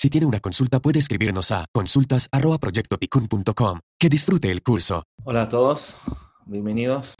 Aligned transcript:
Si 0.00 0.08
tiene 0.08 0.26
una 0.26 0.40
consulta 0.40 0.80
puede 0.80 0.98
escribirnos 0.98 1.52
a 1.52 1.66
consultas@proyectoticun.com. 1.70 3.80
Que 3.98 4.08
disfrute 4.08 4.50
el 4.50 4.62
curso. 4.62 5.04
Hola 5.24 5.42
a 5.42 5.48
todos, 5.50 5.94
bienvenidos. 6.46 7.16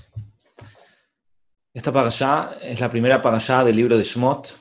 Esta 1.74 1.92
parashá 1.92 2.52
es 2.62 2.80
la 2.80 2.90
primera 2.90 3.20
parashá 3.20 3.64
del 3.64 3.76
libro 3.76 3.98
de 3.98 4.02
Shmot, 4.02 4.60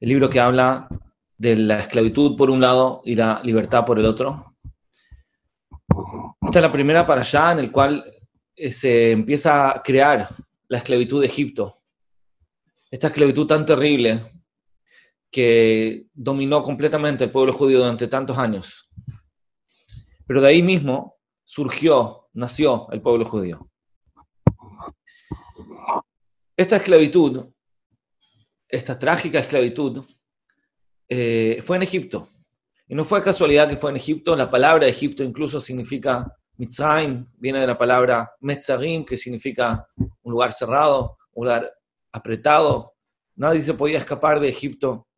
el 0.00 0.08
libro 0.08 0.28
que 0.28 0.40
habla 0.40 0.88
de 1.38 1.54
la 1.54 1.78
esclavitud 1.78 2.36
por 2.36 2.50
un 2.50 2.60
lado 2.60 3.00
y 3.04 3.14
la 3.14 3.40
libertad 3.44 3.86
por 3.86 4.00
el 4.00 4.06
otro. 4.06 4.56
Esta 6.42 6.58
es 6.58 6.62
la 6.62 6.72
primera 6.72 7.06
parashá 7.06 7.52
en 7.52 7.60
el 7.60 7.70
cual 7.70 8.04
se 8.56 9.12
empieza 9.12 9.70
a 9.70 9.82
crear 9.82 10.28
la 10.68 10.78
esclavitud 10.78 11.20
de 11.20 11.26
Egipto. 11.26 11.74
Esta 12.90 13.08
esclavitud 13.08 13.46
tan 13.46 13.64
terrible 13.64 14.20
que 15.30 16.06
dominó 16.12 16.62
completamente 16.62 17.24
el 17.24 17.30
pueblo 17.30 17.52
judío 17.52 17.78
durante 17.78 18.08
tantos 18.08 18.36
años. 18.36 18.88
Pero 20.26 20.40
de 20.40 20.48
ahí 20.48 20.62
mismo 20.62 21.16
surgió, 21.44 22.28
nació 22.32 22.88
el 22.90 23.00
pueblo 23.00 23.24
judío. 23.24 23.70
Esta 26.56 26.76
esclavitud, 26.76 27.46
esta 28.68 28.98
trágica 28.98 29.38
esclavitud, 29.38 30.04
eh, 31.08 31.60
fue 31.62 31.76
en 31.76 31.82
Egipto. 31.82 32.28
Y 32.86 32.94
no 32.94 33.04
fue 33.04 33.22
casualidad 33.22 33.68
que 33.68 33.76
fue 33.76 33.90
en 33.90 33.96
Egipto. 33.96 34.36
La 34.36 34.50
palabra 34.50 34.86
Egipto 34.86 35.22
incluso 35.24 35.60
significa 35.60 36.36
Mitzrayim, 36.60 37.26
viene 37.38 37.58
de 37.58 37.66
la 37.66 37.78
palabra 37.78 38.36
Metzarim, 38.40 39.02
que 39.02 39.16
significa 39.16 39.88
un 39.96 40.30
lugar 40.30 40.52
cerrado, 40.52 41.16
un 41.32 41.46
lugar 41.46 41.72
apretado. 42.12 42.96
Nadie 43.36 43.62
se 43.62 43.72
podía 43.72 43.96
escapar 43.96 44.38
de 44.38 44.50
Egipto 44.50 45.08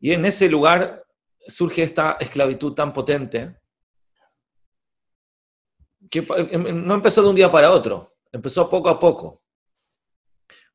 y 0.00 0.12
en 0.12 0.24
ese 0.24 0.48
lugar 0.48 1.04
surge 1.46 1.82
esta 1.82 2.16
esclavitud 2.20 2.72
tan 2.72 2.90
potente 2.90 3.60
que 6.10 6.20
em, 6.20 6.66
em, 6.68 6.86
no 6.86 6.94
empezó 6.94 7.20
de 7.22 7.28
un 7.28 7.36
día 7.36 7.52
para 7.52 7.70
otro, 7.70 8.16
empezó 8.32 8.70
poco 8.70 8.88
a 8.88 8.98
poco. 8.98 9.42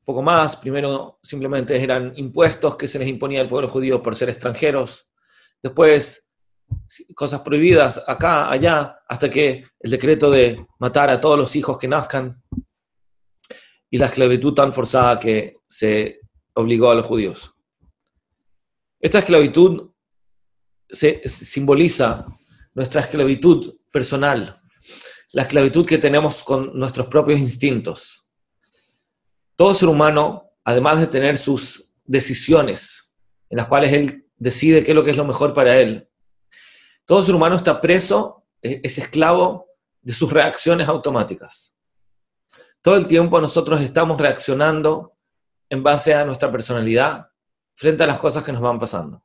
Poco 0.04 0.22
más, 0.22 0.54
primero 0.54 1.18
simplemente 1.24 1.82
eran 1.82 2.12
impuestos 2.14 2.76
que 2.76 2.86
se 2.86 3.00
les 3.00 3.08
imponía 3.08 3.40
al 3.40 3.48
pueblo 3.48 3.68
judío 3.68 4.00
por 4.00 4.14
ser 4.14 4.28
extranjeros, 4.28 5.10
después 5.60 6.23
cosas 7.14 7.40
prohibidas 7.40 8.02
acá, 8.06 8.50
allá, 8.50 8.98
hasta 9.08 9.30
que 9.30 9.64
el 9.80 9.90
decreto 9.90 10.30
de 10.30 10.66
matar 10.78 11.10
a 11.10 11.20
todos 11.20 11.38
los 11.38 11.54
hijos 11.56 11.78
que 11.78 11.88
nazcan 11.88 12.42
y 13.90 13.98
la 13.98 14.06
esclavitud 14.06 14.54
tan 14.54 14.72
forzada 14.72 15.18
que 15.18 15.58
se 15.68 16.20
obligó 16.54 16.90
a 16.90 16.94
los 16.94 17.06
judíos. 17.06 17.54
Esta 19.00 19.18
esclavitud 19.18 19.90
se, 20.88 21.28
simboliza 21.28 22.26
nuestra 22.74 23.00
esclavitud 23.00 23.76
personal, 23.90 24.60
la 25.32 25.42
esclavitud 25.42 25.86
que 25.86 25.98
tenemos 25.98 26.42
con 26.42 26.78
nuestros 26.78 27.06
propios 27.06 27.38
instintos. 27.40 28.26
Todo 29.56 29.74
ser 29.74 29.88
humano, 29.88 30.50
además 30.64 31.00
de 31.00 31.06
tener 31.06 31.38
sus 31.38 31.92
decisiones, 32.04 33.14
en 33.50 33.58
las 33.58 33.68
cuales 33.68 33.92
él 33.92 34.26
decide 34.36 34.82
qué 34.82 34.92
es 34.92 34.96
lo 34.96 35.06
es 35.06 35.16
lo 35.16 35.24
mejor 35.24 35.54
para 35.54 35.76
él, 35.76 36.08
todo 37.06 37.22
ser 37.22 37.34
humano 37.34 37.56
está 37.56 37.80
preso, 37.80 38.44
e, 38.62 38.80
es 38.82 38.98
esclavo 38.98 39.66
de 40.00 40.12
sus 40.12 40.32
reacciones 40.32 40.88
automáticas. 40.88 41.74
Todo 42.82 42.96
el 42.96 43.06
tiempo 43.06 43.40
nosotros 43.40 43.80
estamos 43.80 44.18
reaccionando 44.20 45.16
en 45.70 45.82
base 45.82 46.14
a 46.14 46.24
nuestra 46.24 46.52
personalidad, 46.52 47.28
frente 47.74 48.04
a 48.04 48.06
las 48.06 48.18
cosas 48.18 48.44
que 48.44 48.52
nos 48.52 48.60
van 48.60 48.78
pasando. 48.78 49.24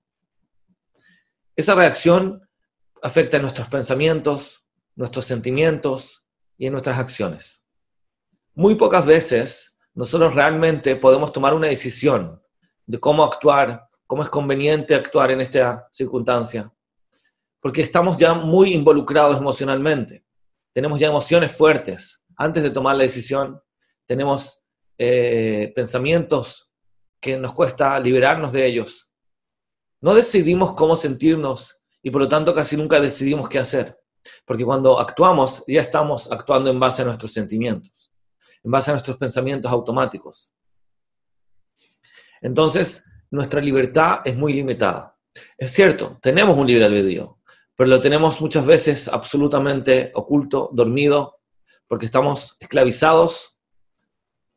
Esa 1.56 1.76
reacción 1.76 2.48
afecta 3.02 3.38
a 3.38 3.42
nuestros 3.42 3.68
pensamientos, 3.68 4.66
nuestros 4.96 5.26
sentimientos 5.26 6.28
y 6.58 6.68
en 6.68 6.72
nuestras 6.72 6.98
acciones. 6.98 7.66
Muy 8.54 8.76
pocas 8.76 9.06
veces 9.06 9.78
nosotros 9.94 10.36
realmente 10.36 10.96
podemos 10.96 11.32
tomar 11.34 11.54
una 11.54 11.68
decisión 11.68 12.42
de 12.86 13.00
cómo 13.00 13.24
actuar, 13.24 13.90
cómo 14.08 14.24
es 14.24 14.30
conveniente 14.30 14.96
actuar 14.96 15.32
en 15.32 15.42
esta 15.42 15.88
circunstancia, 15.92 16.74
porque 17.60 17.82
estamos 17.82 18.18
ya 18.18 18.34
muy 18.34 18.74
involucrados 18.74 19.38
emocionalmente, 19.38 20.26
tenemos 20.74 21.00
ya 21.00 21.08
emociones 21.08 21.56
fuertes. 21.56 22.24
Antes 22.38 22.64
de 22.64 22.70
tomar 22.70 22.96
la 22.96 23.04
decisión, 23.04 23.62
tenemos 24.06 24.64
eh, 24.98 25.72
pensamientos 25.76 26.72
que 27.20 27.38
nos 27.38 27.54
cuesta 27.54 28.00
liberarnos 28.00 28.54
de 28.54 28.66
ellos. 28.66 29.12
No 30.02 30.14
decidimos 30.14 30.74
cómo 30.74 30.96
sentirnos 30.96 31.82
y 32.02 32.12
por 32.12 32.22
lo 32.22 32.30
tanto 32.30 32.54
casi 32.54 32.78
nunca 32.78 33.00
decidimos 33.00 33.50
qué 33.50 33.60
hacer. 33.60 34.00
Porque 34.46 34.66
cuando 34.66 35.00
actuamos 35.00 35.64
ya 35.68 35.82
estamos 35.82 36.32
actuando 36.32 36.70
en 36.70 36.80
base 36.80 37.02
a 37.02 37.06
nuestros 37.06 37.34
sentimientos, 37.34 38.12
en 38.64 38.72
base 38.72 38.92
a 38.92 38.94
nuestros 38.94 39.18
pensamientos 39.18 39.72
automáticos. 39.72 40.54
Entonces, 42.42 43.06
nuestra 43.32 43.62
libertad 43.62 44.22
es 44.24 44.36
muy 44.36 44.54
limitada. 44.54 45.18
Es 45.58 45.72
cierto, 45.72 46.18
tenemos 46.22 46.58
un 46.58 46.68
libre 46.68 46.86
albedrío, 46.86 47.39
pero 47.80 47.92
lo 47.92 48.02
tenemos 48.02 48.42
muchas 48.42 48.66
veces 48.66 49.08
absolutamente 49.08 50.12
oculto, 50.14 50.70
dormido, 50.74 51.40
porque 51.88 52.08
estamos 52.08 52.58
esclavizados 52.60 53.58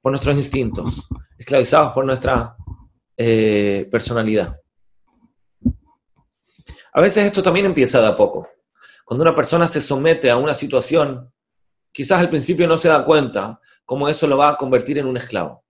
por 0.00 0.10
nuestros 0.10 0.34
instintos, 0.34 1.08
esclavizados 1.38 1.92
por 1.92 2.04
nuestra 2.04 2.56
eh, 3.16 3.88
personalidad. 3.92 4.60
A 6.92 7.00
veces 7.00 7.26
esto 7.26 7.44
también 7.44 7.66
empieza 7.66 8.00
de 8.00 8.08
a 8.08 8.16
poco. 8.16 8.48
Cuando 9.04 9.22
una 9.22 9.36
persona 9.36 9.68
se 9.68 9.80
somete 9.80 10.28
a 10.28 10.36
una 10.36 10.52
situación, 10.52 11.32
quizás 11.92 12.18
al 12.18 12.28
principio 12.28 12.66
no 12.66 12.76
se 12.76 12.88
da 12.88 13.04
cuenta 13.04 13.60
cómo 13.84 14.08
eso 14.08 14.26
lo 14.26 14.36
va 14.36 14.48
a 14.48 14.56
convertir 14.56 14.98
en 14.98 15.06
un 15.06 15.16
esclavo. 15.16 15.64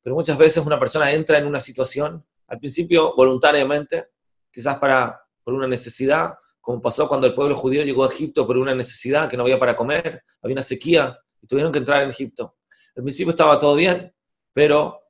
Pero 0.00 0.14
muchas 0.14 0.38
veces 0.38 0.64
una 0.64 0.78
persona 0.78 1.10
entra 1.10 1.38
en 1.38 1.46
una 1.48 1.58
situación, 1.58 2.24
al 2.46 2.60
principio 2.60 3.16
voluntariamente, 3.16 4.10
quizás 4.52 4.78
para, 4.78 5.20
por 5.42 5.54
una 5.54 5.66
necesidad, 5.66 6.34
como 6.64 6.80
pasó 6.80 7.06
cuando 7.06 7.26
el 7.26 7.34
pueblo 7.34 7.54
judío 7.54 7.84
llegó 7.84 8.04
a 8.04 8.06
Egipto 8.06 8.46
por 8.46 8.56
una 8.56 8.74
necesidad 8.74 9.28
que 9.28 9.36
no 9.36 9.42
había 9.42 9.58
para 9.58 9.76
comer, 9.76 10.24
había 10.40 10.54
una 10.54 10.62
sequía 10.62 11.14
y 11.42 11.46
tuvieron 11.46 11.70
que 11.70 11.78
entrar 11.78 12.02
en 12.02 12.08
Egipto. 12.08 12.56
Al 12.96 13.02
principio 13.02 13.32
estaba 13.32 13.58
todo 13.58 13.74
bien, 13.74 14.10
pero 14.54 15.02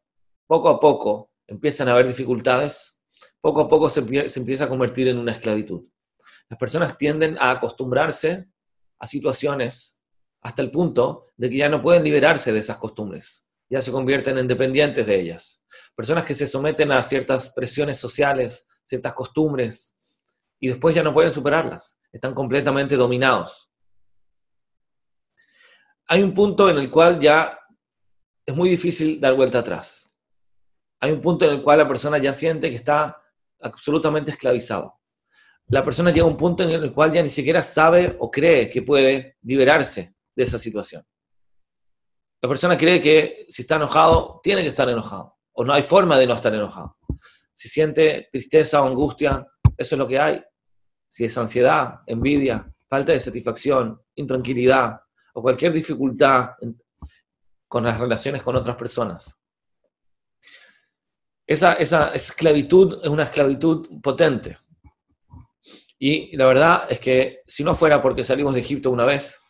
poco 0.49 0.69
a 0.69 0.81
poco 0.81 1.31
empiezan 1.47 1.87
a 1.87 1.93
haber 1.93 2.09
dificultades, 2.09 2.99
poco 3.41 3.61
a 3.61 3.69
poco 3.69 3.89
se, 3.89 4.01
empieza 4.01 4.65
a 4.65 4.69
convertir 4.69 5.07
en 5.07 5.17
una 5.17 5.31
esclavitud. 5.31 5.85
Las 6.49 6.59
personas 6.59 6.99
tienden 6.99 7.37
a 7.39 7.53
acostumbrarse 7.53 8.49
a 8.99 9.07
situaciones 9.07 10.01
hasta 10.41 10.61
el 10.61 10.73
punto 10.73 11.23
de 11.37 11.51
que 11.51 11.59
ya 11.59 11.69
no 11.69 11.81
pueden 11.81 12.03
liberarse 12.03 12.53
de 12.53 12.59
esas 12.59 12.79
costumbres, 12.79 13.47
ya 13.71 13.81
se 13.81 13.93
convierten 13.93 14.39
en 14.39 14.49
dependientes 14.49 15.07
de 15.07 15.21
ellas. 15.21 15.63
Personas 15.95 16.25
que 16.25 16.35
se 16.35 16.49
someten 16.49 16.91
a 16.91 17.01
ciertas 17.05 17.51
presiones 17.51 17.97
sociales, 17.97 18.67
ciertas 18.87 19.15
costumbres, 19.15 19.94
y 20.65 20.69
después 20.69 20.95
ya 20.95 21.03
no 21.03 21.13
pueden 21.13 21.31
superarlas, 21.31 21.99
están 22.11 22.33
completamente 22.33 22.97
dominados. 22.97 23.71
Hay 26.09 26.23
un 26.23 26.33
punto 26.33 26.71
en 26.71 26.79
el 26.79 26.91
cual 26.91 27.21
ya 27.21 27.59
es 28.47 28.57
muy 28.57 28.71
difícil 28.71 29.21
dar 29.21 29.35
vuelta 29.35 29.59
atrás. 29.59 30.09
Hay 31.01 31.13
un 31.13 31.21
punto 31.21 31.45
en 31.45 31.57
el 31.57 31.63
cual 31.63 31.81
la 31.81 31.87
persona 31.87 32.17
ya 32.17 32.33
siente 32.33 32.71
que 32.71 32.77
está 32.77 33.15
absolutamente 33.61 34.31
esclavizado. 34.31 35.03
La 35.67 35.85
persona 35.85 36.11
llega 36.11 36.25
a 36.25 36.31
un 36.31 36.39
punto 36.39 36.63
en 36.63 36.71
el 36.71 36.95
cual 36.95 37.13
ya 37.13 37.23
ni 37.23 37.29
siquiera 37.29 37.61
sabe 37.61 38.17
o 38.19 38.31
cree 38.31 38.71
que 38.71 38.81
puede 38.81 39.37
liberarse 39.43 40.15
de 40.35 40.45
esa 40.45 40.59
situación. 40.59 41.05
La 42.41 42.49
persona 42.49 42.75
cree 42.75 43.03
que 43.03 43.45
si 43.51 43.61
está 43.61 43.77
enojado, 43.77 44.41
tiene 44.43 44.63
que 44.63 44.69
estar 44.69 44.89
enojado, 44.89 45.37
o 45.53 45.63
no 45.63 45.75
hay 45.75 45.83
forma 45.83 46.19
de 46.19 46.27
no 46.27 46.33
estar 46.33 46.55
enojado. 46.55 46.97
Si 47.53 47.69
siente 47.69 48.29
tristeza 48.33 48.81
o 48.81 48.89
angustia, 48.89 49.47
eso 49.77 49.95
es 49.95 49.99
lo 49.99 50.09
que 50.09 50.19
hay. 50.19 50.43
Si 51.15 51.25
es 51.25 51.39
ansiedad, 51.39 52.01
envidia, 52.09 52.69
falta 52.89 53.13
de 53.13 53.21
satisfacción, 53.21 54.03
intranquilidad 54.17 55.01
o 55.35 55.43
cualquier 55.43 55.73
dificultad 55.73 56.57
con 57.69 57.85
las 57.85 58.01
relaciones 58.01 58.43
con 58.43 58.57
otras 58.57 58.75
personas. 58.75 59.39
Esa, 61.47 61.75
esa 61.75 62.09
esclavitud 62.09 62.99
es 63.01 63.09
una 63.09 63.23
esclavitud 63.23 64.01
potente. 64.03 64.59
Y 66.01 66.37
la 66.37 66.47
verdad 66.47 66.87
es 66.89 66.99
que 66.99 67.43
si 67.47 67.63
no 67.63 67.77
fuera 67.77 68.03
porque 68.03 68.25
salimos 68.25 68.53
de 68.53 68.63
Egipto 68.63 68.91
una 68.91 69.05
vez, 69.05 69.41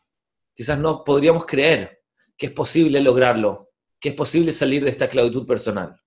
quizás 0.52 0.78
no 0.78 1.02
podríamos 1.02 1.46
creer 1.46 2.02
que 2.36 2.48
es 2.48 2.52
posible 2.52 3.00
lograrlo, 3.00 3.70
que 3.98 4.10
es 4.10 4.14
posible 4.14 4.52
salir 4.52 4.84
de 4.84 4.90
esta 4.90 5.06
esclavitud 5.06 5.46
personal. 5.46 5.98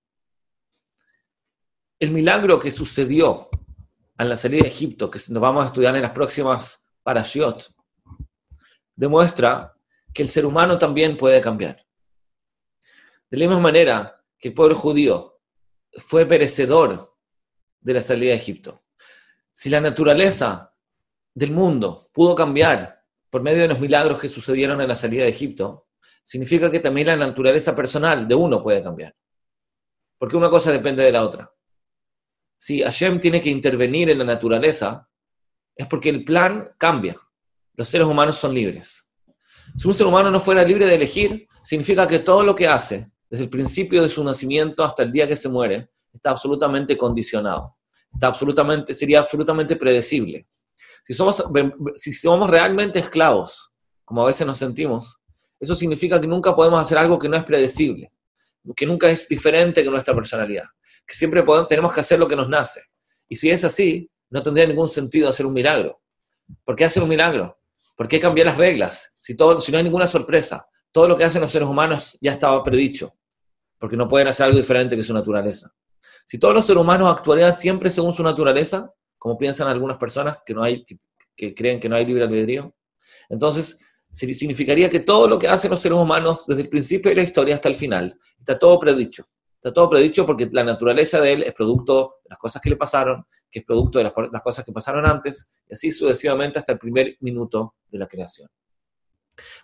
El 1.98 2.12
milagro 2.12 2.60
que 2.60 2.70
sucedió 2.70 3.50
en 4.18 4.28
la 4.28 4.36
salida 4.36 4.62
de 4.62 4.68
Egipto, 4.68 5.10
que 5.10 5.20
nos 5.28 5.42
vamos 5.42 5.64
a 5.64 5.68
estudiar 5.68 5.94
en 5.94 6.02
las 6.02 6.10
próximas 6.10 6.84
parashiot, 7.02 7.74
demuestra 8.96 9.74
que 10.12 10.22
el 10.22 10.28
ser 10.28 10.44
humano 10.44 10.78
también 10.78 11.16
puede 11.16 11.40
cambiar 11.40 11.86
De 13.30 13.36
la 13.36 13.46
misma 13.46 13.60
manera 13.60 14.24
que 14.38 14.48
el 14.48 14.54
pueblo 14.54 14.74
judío 14.74 15.40
fue 15.96 16.26
perecedor 16.26 17.16
de 17.80 17.94
la 17.94 18.02
salida 18.02 18.32
de 18.32 18.36
Egipto. 18.36 18.82
Si 19.52 19.70
la 19.70 19.80
naturaleza 19.80 20.74
del 21.34 21.52
mundo 21.52 22.10
pudo 22.12 22.34
cambiar 22.34 23.04
por 23.30 23.42
medio 23.42 23.62
de 23.62 23.68
los 23.68 23.80
milagros 23.80 24.18
que 24.18 24.28
sucedieron 24.28 24.80
en 24.80 24.88
la 24.88 24.94
salida 24.94 25.24
de 25.24 25.30
Egipto, 25.30 25.88
significa 26.24 26.70
que 26.70 26.80
también 26.80 27.06
la 27.06 27.16
naturaleza 27.16 27.74
personal 27.74 28.26
de 28.26 28.34
uno 28.34 28.62
puede 28.62 28.82
cambiar. 28.82 29.14
Porque 30.18 30.36
una 30.36 30.50
cosa 30.50 30.72
depende 30.72 31.04
de 31.04 31.12
la 31.12 31.24
otra. 31.24 31.52
Si 32.58 32.82
Hashem 32.82 33.20
tiene 33.20 33.40
que 33.40 33.50
intervenir 33.50 34.10
en 34.10 34.18
la 34.18 34.24
naturaleza, 34.24 35.08
es 35.74 35.86
porque 35.86 36.08
el 36.08 36.24
plan 36.24 36.68
cambia. 36.76 37.16
Los 37.74 37.88
seres 37.88 38.06
humanos 38.06 38.36
son 38.36 38.52
libres. 38.52 39.08
Si 39.76 39.86
un 39.86 39.94
ser 39.94 40.06
humano 40.06 40.30
no 40.30 40.40
fuera 40.40 40.64
libre 40.64 40.86
de 40.86 40.96
elegir, 40.96 41.46
significa 41.62 42.06
que 42.06 42.18
todo 42.18 42.42
lo 42.42 42.56
que 42.56 42.66
hace, 42.66 43.12
desde 43.30 43.44
el 43.44 43.50
principio 43.50 44.02
de 44.02 44.08
su 44.08 44.24
nacimiento 44.24 44.82
hasta 44.82 45.04
el 45.04 45.12
día 45.12 45.28
que 45.28 45.36
se 45.36 45.48
muere, 45.48 45.90
está 46.12 46.30
absolutamente 46.30 46.98
condicionado. 46.98 47.76
Está 48.12 48.26
absolutamente, 48.26 48.92
sería 48.92 49.20
absolutamente 49.20 49.76
predecible. 49.76 50.48
Si 51.04 51.14
somos, 51.14 51.44
si 51.94 52.12
somos 52.12 52.50
realmente 52.50 52.98
esclavos, 52.98 53.72
como 54.04 54.22
a 54.22 54.26
veces 54.26 54.46
nos 54.46 54.58
sentimos, 54.58 55.20
eso 55.60 55.76
significa 55.76 56.20
que 56.20 56.26
nunca 56.26 56.56
podemos 56.56 56.80
hacer 56.80 56.98
algo 56.98 57.18
que 57.18 57.28
no 57.28 57.36
es 57.36 57.44
predecible, 57.44 58.12
que 58.74 58.86
nunca 58.86 59.08
es 59.08 59.28
diferente 59.28 59.82
que 59.82 59.90
nuestra 59.90 60.14
personalidad, 60.14 60.64
que 61.08 61.14
siempre 61.14 61.42
podemos, 61.42 61.68
tenemos 61.68 61.90
que 61.90 62.00
hacer 62.00 62.18
lo 62.18 62.28
que 62.28 62.36
nos 62.36 62.50
nace. 62.50 62.82
Y 63.26 63.36
si 63.36 63.48
es 63.50 63.64
así, 63.64 64.10
no 64.28 64.42
tendría 64.42 64.66
ningún 64.66 64.90
sentido 64.90 65.30
hacer 65.30 65.46
un 65.46 65.54
milagro. 65.54 66.02
¿Por 66.64 66.76
qué 66.76 66.84
hacer 66.84 67.02
un 67.02 67.08
milagro? 67.08 67.58
¿Por 67.96 68.06
qué 68.06 68.20
cambiar 68.20 68.48
las 68.48 68.58
reglas? 68.58 69.12
Si, 69.14 69.34
todo, 69.34 69.58
si 69.58 69.72
no 69.72 69.78
hay 69.78 69.84
ninguna 69.84 70.06
sorpresa, 70.06 70.68
todo 70.92 71.08
lo 71.08 71.16
que 71.16 71.24
hacen 71.24 71.40
los 71.40 71.50
seres 71.50 71.66
humanos 71.66 72.18
ya 72.20 72.32
estaba 72.32 72.62
predicho, 72.62 73.14
porque 73.78 73.96
no 73.96 74.06
pueden 74.06 74.28
hacer 74.28 74.44
algo 74.44 74.58
diferente 74.58 74.96
que 74.96 75.02
su 75.02 75.14
naturaleza. 75.14 75.74
Si 76.26 76.38
todos 76.38 76.52
los 76.52 76.66
seres 76.66 76.82
humanos 76.82 77.10
actuarían 77.10 77.56
siempre 77.56 77.88
según 77.88 78.12
su 78.12 78.22
naturaleza, 78.22 78.92
como 79.16 79.38
piensan 79.38 79.66
algunas 79.68 79.96
personas 79.96 80.38
que, 80.44 80.52
no 80.52 80.62
hay, 80.62 80.84
que, 81.34 81.54
creen 81.54 81.80
que 81.80 81.88
no 81.88 81.96
hay 81.96 82.04
libre 82.04 82.24
albedrío, 82.24 82.74
entonces 83.30 83.80
significaría 84.10 84.90
que 84.90 85.00
todo 85.00 85.26
lo 85.26 85.38
que 85.38 85.48
hacen 85.48 85.70
los 85.70 85.80
seres 85.80 85.96
humanos 85.96 86.44
desde 86.46 86.62
el 86.62 86.68
principio 86.68 87.08
de 87.10 87.16
la 87.16 87.22
historia 87.22 87.54
hasta 87.54 87.70
el 87.70 87.76
final 87.76 88.18
está 88.38 88.58
todo 88.58 88.78
predicho. 88.78 89.24
Está 89.58 89.74
todo 89.74 89.90
predicho 89.90 90.24
porque 90.24 90.48
la 90.52 90.62
naturaleza 90.62 91.20
de 91.20 91.32
él 91.32 91.42
es 91.42 91.52
producto 91.52 92.18
de 92.22 92.30
las 92.30 92.38
cosas 92.38 92.62
que 92.62 92.70
le 92.70 92.76
pasaron, 92.76 93.26
que 93.50 93.58
es 93.58 93.64
producto 93.64 93.98
de 93.98 94.04
las, 94.04 94.42
cosas 94.42 94.64
que 94.64 94.70
pasaron 94.70 95.04
antes, 95.04 95.50
y 95.68 95.74
así 95.74 95.90
sucesivamente 95.90 96.60
hasta 96.60 96.72
el 96.72 96.78
primer 96.78 97.16
minuto 97.20 97.74
de 97.88 97.98
la 97.98 98.06
creación. 98.06 98.48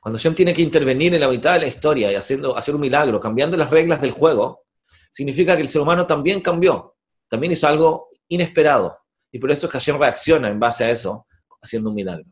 Cuando 0.00 0.18
Shem 0.18 0.34
tiene 0.34 0.52
que 0.52 0.62
intervenir 0.62 1.14
en 1.14 1.20
la 1.20 1.28
mitad 1.28 1.54
de 1.54 1.60
la 1.60 1.66
historia 1.68 2.10
y 2.10 2.16
haciendo, 2.16 2.56
hacer 2.56 2.74
un 2.74 2.80
milagro, 2.80 3.20
cambiando 3.20 3.56
las 3.56 3.70
reglas 3.70 4.00
del 4.00 4.10
juego, 4.10 4.64
significa 5.12 5.54
que 5.54 5.62
el 5.62 5.68
ser 5.68 5.80
humano 5.80 6.08
también 6.08 6.40
cambió, 6.40 6.96
también 7.28 7.52
hizo 7.52 7.68
algo 7.68 8.08
inesperado. 8.26 8.98
Y 9.30 9.38
por 9.38 9.52
eso 9.52 9.66
es 9.66 9.72
que 9.72 9.78
Hashem 9.78 9.98
reacciona 9.98 10.48
en 10.48 10.58
base 10.58 10.82
a 10.82 10.90
eso, 10.90 11.28
haciendo 11.62 11.90
un 11.90 11.94
milagro. 11.94 12.26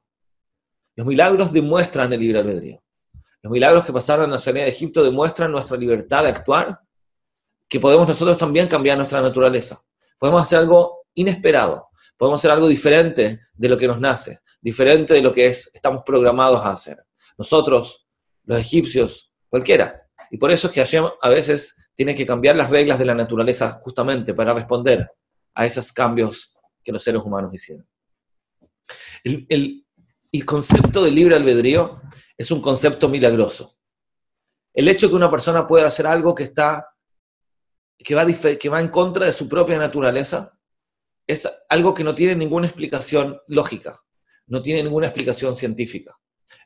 Los 0.96 1.06
milagros 1.06 1.52
demuestran 1.52 2.12
el 2.12 2.18
libre 2.18 2.40
albedrío. 2.40 2.82
Los 3.40 3.52
milagros 3.52 3.84
que 3.84 3.92
pasaron 3.92 4.24
en 4.26 4.32
la 4.32 4.38
ciudad 4.38 4.62
de 4.62 4.68
Egipto 4.68 5.04
demuestran 5.04 5.52
nuestra 5.52 5.76
libertad 5.76 6.24
de 6.24 6.30
actuar 6.30 6.80
que 7.68 7.80
podemos 7.80 8.06
nosotros 8.06 8.36
también 8.36 8.68
cambiar 8.68 8.96
nuestra 8.96 9.20
naturaleza. 9.20 9.82
Podemos 10.18 10.42
hacer 10.42 10.58
algo 10.58 11.06
inesperado, 11.14 11.88
podemos 12.16 12.40
hacer 12.40 12.50
algo 12.50 12.68
diferente 12.68 13.40
de 13.52 13.68
lo 13.68 13.76
que 13.76 13.86
nos 13.86 14.00
nace, 14.00 14.40
diferente 14.60 15.14
de 15.14 15.22
lo 15.22 15.32
que 15.32 15.46
es, 15.46 15.70
estamos 15.74 16.02
programados 16.04 16.64
a 16.64 16.70
hacer. 16.70 17.04
Nosotros, 17.36 18.08
los 18.44 18.58
egipcios, 18.58 19.32
cualquiera. 19.48 20.06
Y 20.30 20.38
por 20.38 20.50
eso 20.50 20.68
es 20.68 20.72
que 20.72 20.98
a 21.20 21.28
veces 21.28 21.76
tiene 21.94 22.14
que 22.14 22.26
cambiar 22.26 22.56
las 22.56 22.70
reglas 22.70 22.98
de 22.98 23.04
la 23.04 23.14
naturaleza 23.14 23.80
justamente 23.82 24.34
para 24.34 24.54
responder 24.54 25.10
a 25.54 25.66
esos 25.66 25.92
cambios 25.92 26.56
que 26.82 26.92
los 26.92 27.02
seres 27.02 27.22
humanos 27.22 27.52
hicieron. 27.52 27.86
El, 29.22 29.84
el 30.32 30.46
concepto 30.46 31.04
de 31.04 31.10
libre 31.10 31.36
albedrío 31.36 32.00
es 32.36 32.50
un 32.50 32.62
concepto 32.62 33.08
milagroso. 33.08 33.76
El 34.72 34.88
hecho 34.88 35.06
de 35.06 35.10
que 35.10 35.16
una 35.16 35.30
persona 35.30 35.66
pueda 35.66 35.86
hacer 35.86 36.06
algo 36.06 36.34
que 36.34 36.44
está 36.44 36.91
que 38.02 38.14
va, 38.14 38.26
que 38.26 38.68
va 38.68 38.80
en 38.80 38.88
contra 38.88 39.26
de 39.26 39.32
su 39.32 39.48
propia 39.48 39.78
naturaleza, 39.78 40.58
es 41.26 41.48
algo 41.68 41.94
que 41.94 42.04
no 42.04 42.14
tiene 42.14 42.34
ninguna 42.34 42.66
explicación 42.66 43.40
lógica, 43.48 44.02
no 44.46 44.60
tiene 44.62 44.82
ninguna 44.82 45.06
explicación 45.06 45.54
científica. 45.54 46.18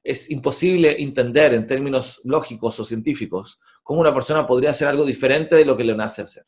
Es 0.02 0.30
imposible 0.30 1.02
entender 1.02 1.54
en 1.54 1.66
términos 1.66 2.20
lógicos 2.24 2.78
o 2.80 2.84
científicos 2.84 3.60
cómo 3.82 4.00
una 4.00 4.14
persona 4.14 4.46
podría 4.46 4.70
hacer 4.70 4.88
algo 4.88 5.04
diferente 5.04 5.56
de 5.56 5.64
lo 5.64 5.76
que 5.76 5.84
le 5.84 5.96
nace 5.96 6.22
hacer. 6.22 6.44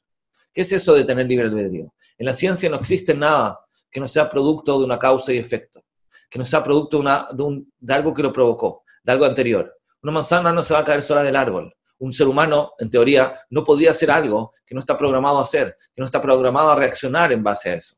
¿Qué 0.52 0.62
es 0.62 0.72
eso 0.72 0.94
de 0.94 1.04
tener 1.04 1.26
libre 1.26 1.46
albedrío? 1.46 1.94
En 2.16 2.26
la 2.26 2.34
ciencia 2.34 2.68
no 2.68 2.76
existe 2.76 3.14
nada 3.14 3.60
que 3.90 4.00
no 4.00 4.08
sea 4.08 4.28
producto 4.28 4.78
de 4.78 4.84
una 4.84 4.98
causa 4.98 5.32
y 5.32 5.38
efecto, 5.38 5.84
que 6.28 6.38
no 6.38 6.44
sea 6.44 6.64
producto 6.64 7.02
de, 7.02 7.64
de 7.78 7.94
algo 7.94 8.14
que 8.14 8.22
lo 8.22 8.32
provocó, 8.32 8.84
de 9.02 9.12
algo 9.12 9.24
anterior. 9.24 9.76
Una 10.02 10.12
manzana 10.12 10.52
no 10.52 10.62
se 10.62 10.74
va 10.74 10.80
a 10.80 10.84
caer 10.84 11.02
sola 11.02 11.22
del 11.22 11.36
árbol, 11.36 11.74
un 11.98 12.12
ser 12.12 12.28
humano, 12.28 12.72
en 12.78 12.90
teoría, 12.90 13.34
no 13.50 13.64
podría 13.64 13.90
hacer 13.90 14.10
algo 14.10 14.52
que 14.64 14.74
no 14.74 14.80
está 14.80 14.96
programado 14.96 15.38
a 15.38 15.42
hacer, 15.42 15.76
que 15.94 16.00
no 16.00 16.06
está 16.06 16.20
programado 16.20 16.70
a 16.70 16.76
reaccionar 16.76 17.32
en 17.32 17.42
base 17.42 17.70
a 17.70 17.74
eso. 17.74 17.96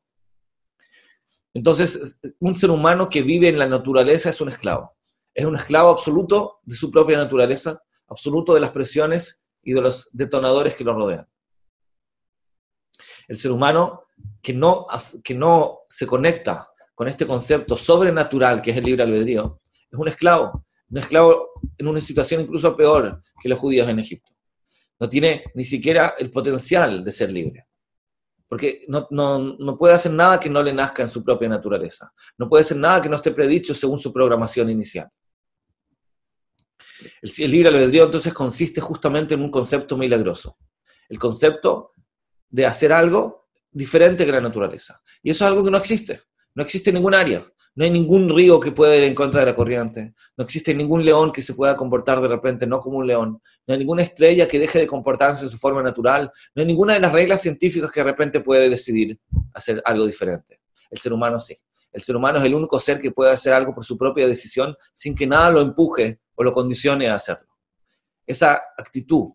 Entonces, 1.53 2.21
un 2.39 2.57
ser 2.57 2.71
humano 2.71 3.09
que 3.09 3.23
vive 3.23 3.49
en 3.49 3.59
la 3.59 3.67
naturaleza 3.67 4.31
es 4.31 4.41
un 4.41 4.49
esclavo. 4.49 4.97
Es 5.35 5.45
un 5.45 5.57
esclavo 5.57 5.91
absoluto 5.91 6.61
de 6.63 6.77
su 6.77 6.91
propia 6.91 7.19
naturaleza, 7.19 7.83
absoluto 8.09 8.55
de 8.55 8.61
las 8.61 8.71
presiones 8.71 9.45
y 9.63 9.73
de 9.73 9.81
los 9.81 10.11
detonadores 10.13 10.75
que 10.75 10.85
lo 10.85 10.95
rodean. 10.95 11.29
El 13.29 13.37
ser 13.37 13.51
humano 13.51 14.05
que 14.43 14.53
no, 14.53 14.87
que 15.23 15.35
no 15.35 15.81
se 15.89 16.07
conecta 16.07 16.71
con 16.95 17.09
este 17.09 17.27
concepto 17.27 17.77
sobrenatural 17.77 18.61
que 18.61 18.71
es 18.71 18.77
el 18.77 18.85
libre 18.85 19.03
albedrío, 19.03 19.61
es 19.91 19.99
un 19.99 20.09
esclavo, 20.09 20.65
un 20.91 20.99
esclavo 20.99 21.51
en 21.79 21.87
una 21.87 22.01
situación 22.01 22.43
incluso 22.43 22.77
peor 22.77 23.21
que 23.41 23.49
los 23.49 23.59
judíos 23.59 23.89
en 23.89 23.99
Egipto. 23.99 24.33
No 24.99 25.09
tiene 25.09 25.45
ni 25.55 25.65
siquiera 25.65 26.15
el 26.19 26.31
potencial 26.31 27.03
de 27.05 27.13
ser 27.13 27.33
libre. 27.33 27.67
Porque 28.49 28.85
no, 28.89 29.09
puede 29.79 29.95
hacer 29.95 30.13
nada 30.13 30.41
que 30.41 30.51
no 30.51 30.63
le 30.63 30.73
nazca 30.73 31.05
en 31.05 31.09
su 31.09 31.23
propia 31.23 31.49
naturaleza. 31.49 32.13
No 32.37 32.49
puede 32.49 32.63
hacer 32.63 32.77
nada 32.77 33.01
que 33.01 33.09
no 33.09 33.17
esté 33.17 33.31
predicho 33.31 33.75
según 33.75 34.01
su 34.01 34.13
programación 34.13 34.69
inicial. 34.69 35.09
El, 37.23 37.31
el 37.39 37.51
libre 37.51 37.69
albedrío 37.69 38.05
entonces 38.05 38.35
consiste 38.35 38.81
justamente 38.81 39.35
en 39.35 39.43
un 39.43 39.51
concepto 39.51 39.97
milagroso. 39.97 40.59
El 41.09 41.19
concepto 41.19 41.93
de 42.49 42.67
hacer 42.67 42.93
algo 42.93 43.49
diferente 43.71 44.27
que 44.27 44.33
la 44.33 44.41
naturaleza. 44.41 45.01
Y 45.23 45.31
eso 45.31 45.45
es 45.45 45.51
algo 45.51 45.65
que 45.65 45.71
no 45.71 45.79
existe. 45.79 46.21
No 46.55 46.65
existe 46.65 46.91
en 46.91 46.97
ningún 46.97 47.15
área. 47.15 47.47
No 47.81 47.85
hay 47.85 47.91
ningún 47.91 48.29
río 48.29 48.61
que 48.61 48.73
pueda 48.73 48.95
ir 48.95 49.05
en 49.05 49.15
contra 49.15 49.41
de 49.41 49.47
la 49.47 49.57
corriente. 49.57 50.13
No 50.37 50.45
existe 50.45 50.75
ningún 50.75 51.03
león 51.03 51.33
que 51.33 51.41
se 51.41 51.55
pueda 51.55 51.75
comportar 51.75 52.21
de 52.21 52.29
repente 52.29 52.67
no 52.67 52.79
como 52.79 52.99
un 52.99 53.07
león. 53.07 53.41
No 53.67 53.73
hay 53.73 53.79
ninguna 53.79 54.03
estrella 54.03 54.47
que 54.47 54.59
deje 54.59 54.81
de 54.81 54.87
comportarse 54.87 55.45
en 55.45 55.51
su 55.51 55.57
forma 55.57 55.83
natural. 55.83 56.31
No 56.55 56.61
hay 56.61 56.67
ninguna 56.67 56.93
de 56.93 57.01
las 57.01 57.11
reglas 57.11 57.41
científicas 57.41 57.91
que 57.91 58.01
de 58.01 58.05
repente 58.05 58.41
puede 58.41 58.69
decidir 58.69 59.19
hacer 59.55 59.81
algo 59.87 60.05
diferente. 60.05 60.61
El 60.91 60.99
ser 60.99 61.15
humano 61.15 61.41
sí. 61.41 61.57
El 61.91 62.03
ser 62.03 62.17
humano 62.17 62.39
es 62.39 62.45
el 62.45 62.55
único 62.55 62.79
ser 62.79 63.01
que 63.01 63.13
puede 63.13 63.33
hacer 63.33 63.55
algo 63.55 63.75
por 63.75 63.83
su 63.83 63.97
propia 63.97 64.27
decisión 64.27 64.77
sin 64.93 65.15
que 65.15 65.27
nada 65.27 65.51
lo 65.51 65.63
empuje 65.63 66.21
o 66.35 66.45
lo 66.45 66.53
condicione 66.53 67.09
a 67.09 67.15
hacerlo. 67.15 67.49
Esa 68.27 68.61
actitud 68.77 69.31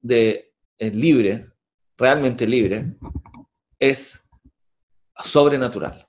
de 0.00 0.54
eh, 0.78 0.90
libre, 0.92 1.50
realmente 1.98 2.46
libre, 2.46 2.94
es 3.80 4.28
sobrenatural 5.24 6.06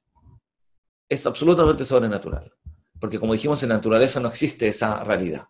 es 1.08 1.26
absolutamente 1.26 1.86
sobrenatural. 1.86 2.54
Porque 3.00 3.20
como 3.20 3.34
dijimos, 3.34 3.62
en 3.64 3.70
la 3.70 3.76
naturaleza 3.76 4.20
no 4.20 4.30
existe 4.30 4.68
esa 4.68 5.04
realidad. 5.04 5.48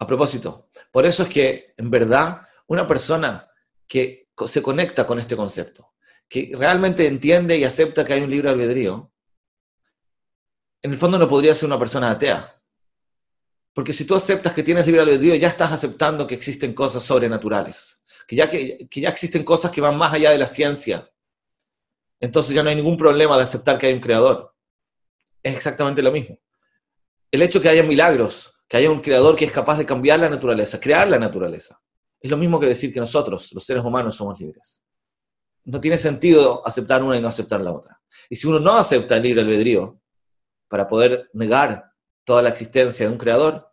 A 0.00 0.06
propósito, 0.06 0.70
por 0.92 1.06
eso 1.06 1.24
es 1.24 1.28
que 1.28 1.74
en 1.76 1.90
verdad 1.90 2.42
una 2.68 2.86
persona 2.86 3.50
que 3.86 4.30
se 4.46 4.62
conecta 4.62 5.06
con 5.06 5.18
este 5.18 5.36
concepto, 5.36 5.94
que 6.28 6.52
realmente 6.54 7.06
entiende 7.06 7.56
y 7.56 7.64
acepta 7.64 8.04
que 8.04 8.12
hay 8.12 8.22
un 8.22 8.30
libre 8.30 8.50
albedrío, 8.50 9.12
en 10.82 10.92
el 10.92 10.98
fondo 10.98 11.18
no 11.18 11.28
podría 11.28 11.54
ser 11.54 11.66
una 11.66 11.78
persona 11.78 12.10
atea. 12.10 12.54
Porque 13.72 13.92
si 13.92 14.04
tú 14.04 14.14
aceptas 14.14 14.52
que 14.52 14.62
tienes 14.62 14.86
libre 14.86 15.02
albedrío, 15.02 15.34
ya 15.34 15.48
estás 15.48 15.72
aceptando 15.72 16.26
que 16.26 16.34
existen 16.34 16.74
cosas 16.74 17.02
sobrenaturales, 17.02 18.02
que 18.26 18.36
ya, 18.36 18.48
que, 18.48 18.86
que 18.88 19.00
ya 19.00 19.08
existen 19.08 19.42
cosas 19.42 19.72
que 19.72 19.80
van 19.80 19.96
más 19.96 20.12
allá 20.12 20.30
de 20.30 20.38
la 20.38 20.46
ciencia, 20.46 21.10
entonces 22.20 22.54
ya 22.54 22.62
no 22.62 22.70
hay 22.70 22.76
ningún 22.76 22.96
problema 22.96 23.36
de 23.36 23.44
aceptar 23.44 23.78
que 23.78 23.86
hay 23.86 23.94
un 23.94 24.00
creador. 24.00 24.54
Es 25.42 25.54
exactamente 25.54 26.02
lo 26.02 26.10
mismo. 26.10 26.38
El 27.30 27.42
hecho 27.42 27.60
que 27.60 27.68
haya 27.68 27.82
milagros, 27.82 28.58
que 28.66 28.76
haya 28.76 28.90
un 28.90 29.00
creador 29.00 29.36
que 29.36 29.44
es 29.44 29.52
capaz 29.52 29.78
de 29.78 29.86
cambiar 29.86 30.18
la 30.18 30.28
naturaleza, 30.28 30.80
crear 30.80 31.08
la 31.08 31.18
naturaleza, 31.18 31.80
es 32.20 32.30
lo 32.30 32.36
mismo 32.36 32.58
que 32.58 32.66
decir 32.66 32.92
que 32.92 33.00
nosotros, 33.00 33.52
los 33.52 33.64
seres 33.64 33.84
humanos, 33.84 34.16
somos 34.16 34.40
libres. 34.40 34.82
No 35.64 35.80
tiene 35.80 35.98
sentido 35.98 36.66
aceptar 36.66 37.02
una 37.02 37.16
y 37.16 37.20
no 37.20 37.28
aceptar 37.28 37.60
la 37.60 37.72
otra. 37.72 38.00
Y 38.28 38.36
si 38.36 38.48
uno 38.48 38.58
no 38.58 38.72
acepta 38.72 39.16
el 39.16 39.22
libre 39.22 39.42
albedrío 39.42 40.00
para 40.68 40.88
poder 40.88 41.30
negar 41.34 41.92
toda 42.24 42.42
la 42.42 42.48
existencia 42.48 43.06
de 43.06 43.12
un 43.12 43.18
creador, 43.18 43.70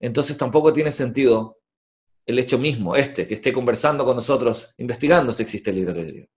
entonces 0.00 0.36
tampoco 0.36 0.72
tiene 0.72 0.90
sentido 0.90 1.58
el 2.26 2.38
hecho 2.38 2.58
mismo, 2.58 2.94
este, 2.96 3.26
que 3.26 3.34
esté 3.34 3.52
conversando 3.52 4.04
con 4.04 4.16
nosotros, 4.16 4.74
investigando 4.78 5.32
si 5.32 5.42
existe 5.42 5.70
el 5.70 5.76
libre 5.76 5.92
albedrío. 5.92 6.28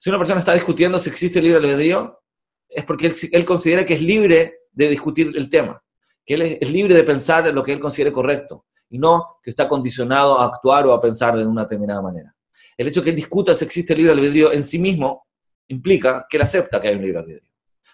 Si 0.00 0.10
una 0.10 0.18
persona 0.18 0.40
está 0.40 0.52
discutiendo 0.54 0.98
si 0.98 1.10
existe 1.10 1.40
libre 1.40 1.58
albedrío, 1.58 2.20
es 2.68 2.84
porque 2.84 3.12
él, 3.32 3.44
considera 3.44 3.86
que 3.86 3.94
es 3.94 4.02
libre 4.02 4.60
de 4.72 4.88
discutir 4.88 5.32
el 5.34 5.48
tema, 5.48 5.82
que 6.24 6.34
él 6.34 6.42
es, 6.42 6.70
libre 6.70 6.94
de 6.94 7.04
pensar 7.04 7.52
lo 7.52 7.62
que 7.62 7.72
él 7.72 7.80
considere 7.80 8.12
correcto, 8.12 8.66
y 8.88 8.98
no 8.98 9.38
que 9.42 9.50
está 9.50 9.66
condicionado 9.66 10.40
a 10.40 10.44
actuar 10.44 10.86
o 10.86 10.92
a 10.92 11.00
pensar 11.00 11.36
de 11.36 11.46
una 11.46 11.62
determinada 11.62 12.02
manera. 12.02 12.34
El 12.76 12.88
hecho 12.88 13.02
que 13.02 13.10
él 13.10 13.16
discuta 13.16 13.54
si 13.54 13.64
existe 13.64 13.92
el 13.92 13.98
libre 13.98 14.12
albedrío 14.12 14.52
en 14.52 14.62
sí 14.62 14.78
mismo 14.78 15.26
implica 15.68 16.26
que 16.28 16.36
él 16.36 16.42
acepta 16.42 16.80
que 16.80 16.88
hay 16.88 16.96
un 16.96 17.02
libre 17.02 17.18
albedrío, 17.18 17.50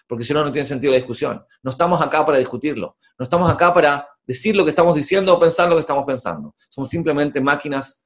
porque 0.07 0.23
si 0.23 0.33
no, 0.33 0.43
no 0.43 0.51
tiene 0.51 0.67
sentido 0.67 0.91
la 0.91 0.97
discusión. 0.97 1.43
No 1.61 1.71
estamos 1.71 2.01
acá 2.01 2.25
para 2.25 2.37
discutirlo, 2.37 2.97
no 3.17 3.23
estamos 3.23 3.49
acá 3.49 3.73
para 3.73 4.07
decir 4.25 4.55
lo 4.55 4.63
que 4.63 4.69
estamos 4.69 4.95
diciendo 4.95 5.33
o 5.33 5.39
pensar 5.39 5.69
lo 5.69 5.75
que 5.75 5.81
estamos 5.81 6.05
pensando. 6.05 6.55
Somos 6.69 6.89
simplemente 6.89 7.41
máquinas 7.41 8.05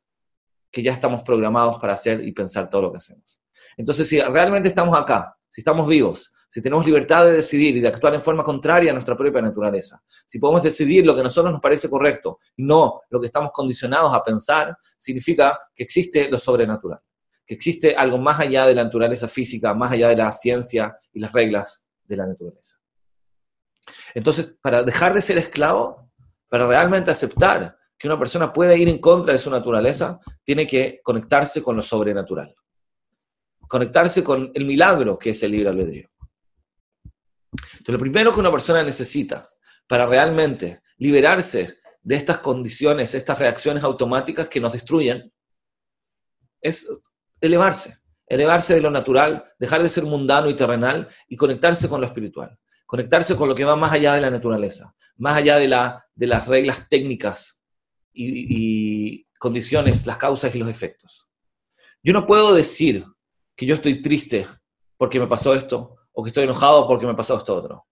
que 0.71 0.83
ya 0.83 0.91
estamos 0.91 1.23
programados 1.23 1.79
para 1.79 1.93
hacer 1.93 2.23
y 2.23 2.31
pensar 2.31 2.69
todo 2.69 2.83
lo 2.83 2.91
que 2.91 2.97
hacemos. 2.97 3.41
Entonces, 3.77 4.09
si 4.09 4.19
realmente 4.19 4.67
estamos 4.67 4.97
acá, 4.97 5.37
si 5.49 5.61
estamos 5.61 5.87
vivos, 5.87 6.33
si 6.49 6.61
tenemos 6.61 6.85
libertad 6.85 7.25
de 7.25 7.33
decidir 7.33 7.77
y 7.77 7.81
de 7.81 7.87
actuar 7.87 8.15
en 8.15 8.21
forma 8.21 8.43
contraria 8.43 8.91
a 8.91 8.93
nuestra 8.93 9.15
propia 9.15 9.41
naturaleza, 9.41 10.01
si 10.25 10.39
podemos 10.39 10.63
decidir 10.63 11.05
lo 11.05 11.13
que 11.13 11.21
a 11.21 11.23
nosotros 11.23 11.51
nos 11.51 11.61
parece 11.61 11.89
correcto 11.89 12.39
y 12.55 12.63
no 12.63 13.01
lo 13.09 13.19
que 13.19 13.27
estamos 13.27 13.51
condicionados 13.51 14.13
a 14.13 14.23
pensar, 14.23 14.75
significa 14.97 15.57
que 15.75 15.83
existe 15.83 16.29
lo 16.29 16.39
sobrenatural, 16.39 16.99
que 17.45 17.53
existe 17.53 17.95
algo 17.95 18.17
más 18.17 18.39
allá 18.39 18.65
de 18.65 18.75
la 18.75 18.83
naturaleza 18.83 19.27
física, 19.27 19.73
más 19.73 19.91
allá 19.91 20.09
de 20.09 20.17
la 20.17 20.31
ciencia 20.31 20.97
y 21.13 21.19
las 21.19 21.31
reglas 21.31 21.87
de 22.03 22.17
la 22.17 22.25
naturaleza. 22.25 22.77
Entonces, 24.13 24.57
para 24.61 24.83
dejar 24.83 25.13
de 25.13 25.21
ser 25.21 25.37
esclavo, 25.37 26.11
para 26.49 26.65
realmente 26.65 27.11
aceptar 27.11 27.77
que 27.97 28.07
una 28.07 28.19
persona 28.19 28.53
puede 28.53 28.77
ir 28.77 28.89
en 28.89 28.99
contra 28.99 29.33
de 29.33 29.39
su 29.39 29.49
naturaleza, 29.49 30.19
tiene 30.43 30.67
que 30.67 31.01
conectarse 31.03 31.61
con 31.63 31.75
lo 31.75 31.81
sobrenatural. 31.81 32.53
Conectarse 33.67 34.23
con 34.23 34.51
el 34.53 34.65
milagro 34.65 35.17
que 35.17 35.31
es 35.31 35.43
el 35.43 35.51
libre 35.51 35.69
albedrío. 35.69 36.09
Entonces, 37.51 37.93
lo 37.93 37.99
primero 37.99 38.33
que 38.33 38.39
una 38.39 38.51
persona 38.51 38.83
necesita 38.83 39.49
para 39.87 40.05
realmente 40.05 40.81
liberarse 40.97 41.79
de 42.01 42.15
estas 42.15 42.37
condiciones, 42.39 43.13
estas 43.13 43.39
reacciones 43.39 43.83
automáticas 43.83 44.47
que 44.47 44.59
nos 44.59 44.73
destruyen, 44.73 45.31
es 46.61 47.01
elevarse, 47.39 47.97
elevarse 48.25 48.75
de 48.75 48.81
lo 48.81 48.91
natural, 48.91 49.53
dejar 49.59 49.83
de 49.83 49.89
ser 49.89 50.03
mundano 50.03 50.49
y 50.49 50.55
terrenal 50.55 51.07
y 51.27 51.35
conectarse 51.35 51.87
con 51.87 52.01
lo 52.01 52.07
espiritual 52.07 52.57
conectarse 52.87 53.35
con 53.35 53.49
lo 53.49 53.53
que 53.53 53.65
va 53.65 53.75
más 53.75 53.91
allá 53.91 54.15
de 54.15 54.21
la 54.21 54.31
naturaleza, 54.31 54.95
más 55.17 55.35
allá 55.35 55.57
de, 55.59 55.67
las 55.67 56.47
reglas 56.47 56.87
técnicas 56.89 57.61
y, 58.11 59.25
condiciones, 59.37 60.07
las 60.07 60.17
causas 60.17 60.55
y 60.55 60.57
los 60.57 60.69
efectos. 60.69 61.27
Yo 62.01 62.13
no 62.13 62.25
puedo 62.25 62.55
decir 62.55 63.05
que 63.57 63.65
yo 63.65 63.75
estoy 63.75 64.01
triste 64.01 64.47
porque 64.95 65.19
me 65.19 65.27
pasó 65.27 65.53
esto, 65.53 65.97
o 66.13 66.23
que 66.23 66.29
estoy 66.29 66.45
enojado 66.45 66.87
porque 66.87 67.05
me 67.05 67.15
pasó 67.15 67.37
esto 67.37 67.55
otro. 67.55 67.85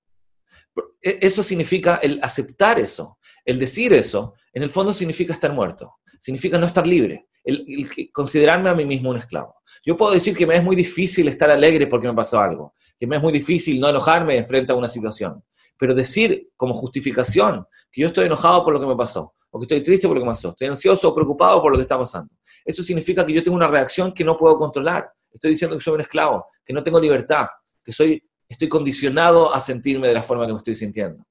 E, 1.02 1.20
eso 1.22 1.44
significa 1.44 2.00
el 2.02 2.20
aceptar 2.22 2.80
eso, 2.80 3.18
el 3.44 3.60
decir 3.60 3.94
eso, 3.94 4.36
en 4.54 4.64
el 4.64 4.70
fondo 4.70 4.94
significa 4.94 5.34
estar 5.34 5.52
muerto, 5.52 5.96
significa 6.20 6.58
no 6.58 6.68
estar 6.68 6.86
libre, 6.86 7.28
el, 7.44 7.88
considerarme 8.12 8.70
a 8.70 8.76
mí 8.76 8.86
mismo 8.86 9.10
un 9.10 9.18
esclavo. 9.18 9.56
Yo 9.86 9.98
puedo 9.98 10.14
decir 10.14 10.36
que 10.36 10.48
me 10.48 10.56
es 10.56 10.64
muy 10.64 10.76
difícil 10.76 11.28
estar 11.28 11.50
alegre 11.50 11.88
porque 11.88 12.08
me 12.08 12.14
pasó 12.14 12.40
algo, 12.40 12.74
que 13.00 13.08
me 13.08 13.18
es 13.18 13.22
muy 13.22 13.34
difícil 13.34 13.80
no 13.80 13.90
enojarme 13.90 14.44
frente 14.46 14.72
a 14.72 14.76
una 14.76 14.88
situación, 14.88 15.44
pero 15.78 15.94
decir 15.94 16.50
como 16.56 16.74
justificación 16.74 17.66
que 17.92 18.02
yo 18.02 18.08
estoy 18.08 18.28
enojado 18.28 18.64
por 18.64 18.74
lo 18.74 18.80
que 18.80 18.88
me 18.88 18.96
pasó, 18.96 19.34
o 19.50 19.60
que 19.60 19.64
estoy 19.66 19.84
triste 19.84 20.08
por 20.08 20.16
lo 20.16 20.22
que 20.22 20.26
me 20.26 20.32
pasó, 20.32 20.50
estoy 20.50 20.68
ansioso 20.68 21.10
o 21.10 21.16
preocupado 21.16 21.62
por 21.62 21.72
lo 21.72 21.78
que 21.78 21.84
está 21.84 21.98
pasando. 21.98 22.34
Eso 22.66 22.84
significa 22.84 23.26
que 23.26 23.34
yo 23.34 23.44
tengo 23.44 23.56
una 23.56 23.68
reacción 23.68 24.12
que 24.12 24.24
no 24.24 24.38
puedo 24.38 24.58
controlar. 24.58 25.12
Estoy 25.36 25.52
diciendo 25.52 25.76
que 25.76 25.84
soy 25.84 25.96
un 25.96 26.02
esclavo, 26.02 26.48
que 26.64 26.74
no 26.74 26.82
tengo 26.82 27.00
libertad, 27.00 27.48
que 27.84 27.92
soy, 27.92 28.24
estoy 28.48 28.70
condicionado 28.70 29.54
a 29.54 29.60
sentirme 29.60 30.08
de 30.08 30.14
la 30.14 30.24
forma 30.24 30.48
que 30.48 30.54
me 30.54 30.60
estoy 30.60 30.76
sintiendo. 30.76 31.26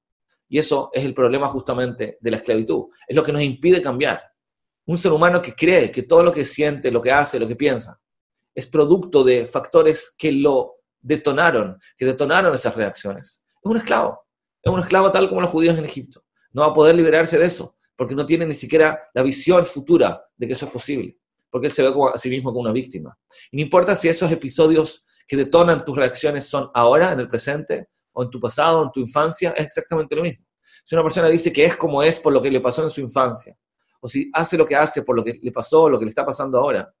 Y 0.47 0.59
eso 0.59 0.91
es 0.93 1.03
el 1.03 1.15
problema 1.15 1.47
justamente 1.47 2.19
de 2.21 2.31
la 2.31 2.37
esclavitud. 2.37 2.85
Es 3.07 3.15
lo 3.15 3.23
que 3.23 3.33
nos 3.33 3.41
impide 3.41 3.81
cambiar. 3.81 4.21
Un 4.85 4.99
ser 4.99 5.11
humano 5.11 5.41
que 5.41 5.53
cree 5.53 5.91
que 5.91 6.03
todo 6.03 6.23
lo 6.23 6.31
que 6.31 6.45
siente, 6.45 6.91
lo 6.91 7.01
que 7.01 7.11
hace, 7.11 7.39
lo 7.39 7.47
que 7.47 7.55
piensa, 7.55 7.99
es 8.53 8.67
producto 8.67 9.23
de 9.23 9.47
factores 9.47 10.13
que 10.15 10.31
lo 10.31 10.75
detonaron, 11.01 11.79
que 11.97 12.05
detonaron 12.05 12.53
esas 12.53 12.75
reacciones. 12.75 13.43
Es 13.49 13.71
un 13.71 13.77
esclavo. 13.77 14.21
Es 14.61 14.71
un 14.71 14.79
esclavo 14.79 15.11
tal 15.11 15.27
como 15.27 15.41
los 15.41 15.49
judíos 15.49 15.77
en 15.79 15.85
Egipto. 15.85 16.23
No 16.53 16.61
va 16.61 16.67
a 16.67 16.73
poder 16.75 16.95
liberarse 16.95 17.39
de 17.39 17.45
eso, 17.45 17.75
porque 17.95 18.13
no 18.13 18.25
tiene 18.25 18.45
ni 18.45 18.53
siquiera 18.53 19.09
la 19.15 19.23
visión 19.23 19.65
futura 19.65 20.23
de 20.37 20.45
que 20.45 20.53
eso 20.53 20.67
es 20.67 20.71
posible, 20.71 21.17
porque 21.55 21.67
él 21.67 21.71
se 21.71 21.83
ve 21.83 21.93
a 22.13 22.17
sí 22.17 22.29
mismo 22.29 22.49
como 22.49 22.63
una 22.63 22.73
víctima. 22.73 23.17
Y 23.49 23.55
no 23.55 23.63
importa 23.63 23.95
si 23.95 24.09
esos 24.09 24.29
episodios 24.29 25.05
que 25.25 25.37
detonan 25.37 25.85
tus 25.85 25.95
reacciones 25.95 26.43
son 26.43 26.69
ahora, 26.73 27.13
en 27.13 27.21
el 27.21 27.29
presente, 27.29 27.87
o 28.13 28.23
en 28.23 28.29
tu 28.29 28.41
pasado, 28.41 28.83
en 28.83 28.91
tu 28.91 28.99
infancia, 28.99 29.51
es 29.55 29.67
exactamente 29.67 30.17
lo 30.17 30.23
mismo. 30.23 30.45
Si 30.83 30.93
una 30.95 31.03
persona 31.03 31.29
dice 31.29 31.53
que 31.53 31.63
es 31.63 31.77
como 31.77 32.03
es 32.03 32.19
por 32.19 32.33
lo 32.33 32.41
que 32.41 32.51
le 32.51 32.59
pasó 32.59 32.83
en 32.83 32.89
su 32.89 32.99
infancia, 32.99 33.57
o 34.01 34.09
si 34.09 34.29
hace 34.33 34.57
lo 34.57 34.65
que 34.65 34.75
hace 34.75 35.03
por 35.03 35.15
lo 35.15 35.23
que 35.23 35.39
le 35.41 35.51
pasó, 35.53 35.87
lo 35.87 35.97
que 35.97 36.03
le 36.03 36.09
está 36.09 36.25
pasando 36.25 36.59
ahora, 36.59 36.93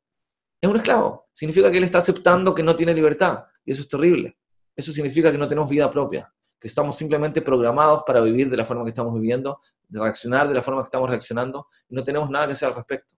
es 0.61 0.69
un 0.69 0.77
esclavo. 0.77 1.27
Significa 1.33 1.69
que 1.69 1.77
él 1.77 1.83
está 1.83 1.97
aceptando 1.97 2.55
que 2.55 2.63
no 2.63 2.77
tiene 2.77 2.93
libertad. 2.93 3.43
Y 3.65 3.73
eso 3.73 3.81
es 3.81 3.89
terrible. 3.89 4.37
Eso 4.73 4.93
significa 4.93 5.33
que 5.33 5.37
no 5.37 5.49
tenemos 5.49 5.69
vida 5.69 5.91
propia, 5.91 6.33
que 6.57 6.69
estamos 6.69 6.95
simplemente 6.95 7.41
programados 7.41 8.03
para 8.07 8.21
vivir 8.21 8.49
de 8.49 8.55
la 8.55 8.63
forma 8.63 8.85
que 8.85 8.91
estamos 8.91 9.13
viviendo, 9.15 9.59
de 9.85 9.99
reaccionar 9.99 10.47
de 10.47 10.53
la 10.53 10.61
forma 10.61 10.79
que 10.79 10.85
estamos 10.85 11.09
reaccionando, 11.09 11.67
y 11.89 11.95
no 11.95 12.05
tenemos 12.05 12.29
nada 12.29 12.47
que 12.47 12.53
hacer 12.53 12.69
al 12.69 12.75
respecto. 12.75 13.15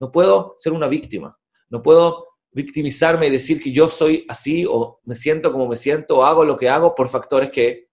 No 0.00 0.10
puedo 0.12 0.56
ser 0.58 0.72
una 0.72 0.88
víctima. 0.88 1.38
No 1.68 1.82
puedo 1.82 2.26
victimizarme 2.50 3.26
y 3.26 3.30
decir 3.30 3.62
que 3.62 3.72
yo 3.72 3.88
soy 3.88 4.24
así 4.28 4.64
o 4.68 5.00
me 5.04 5.14
siento 5.14 5.52
como 5.52 5.68
me 5.68 5.76
siento 5.76 6.18
o 6.18 6.24
hago 6.24 6.44
lo 6.44 6.56
que 6.56 6.68
hago 6.68 6.94
por 6.94 7.08
factores 7.08 7.50
que 7.50 7.88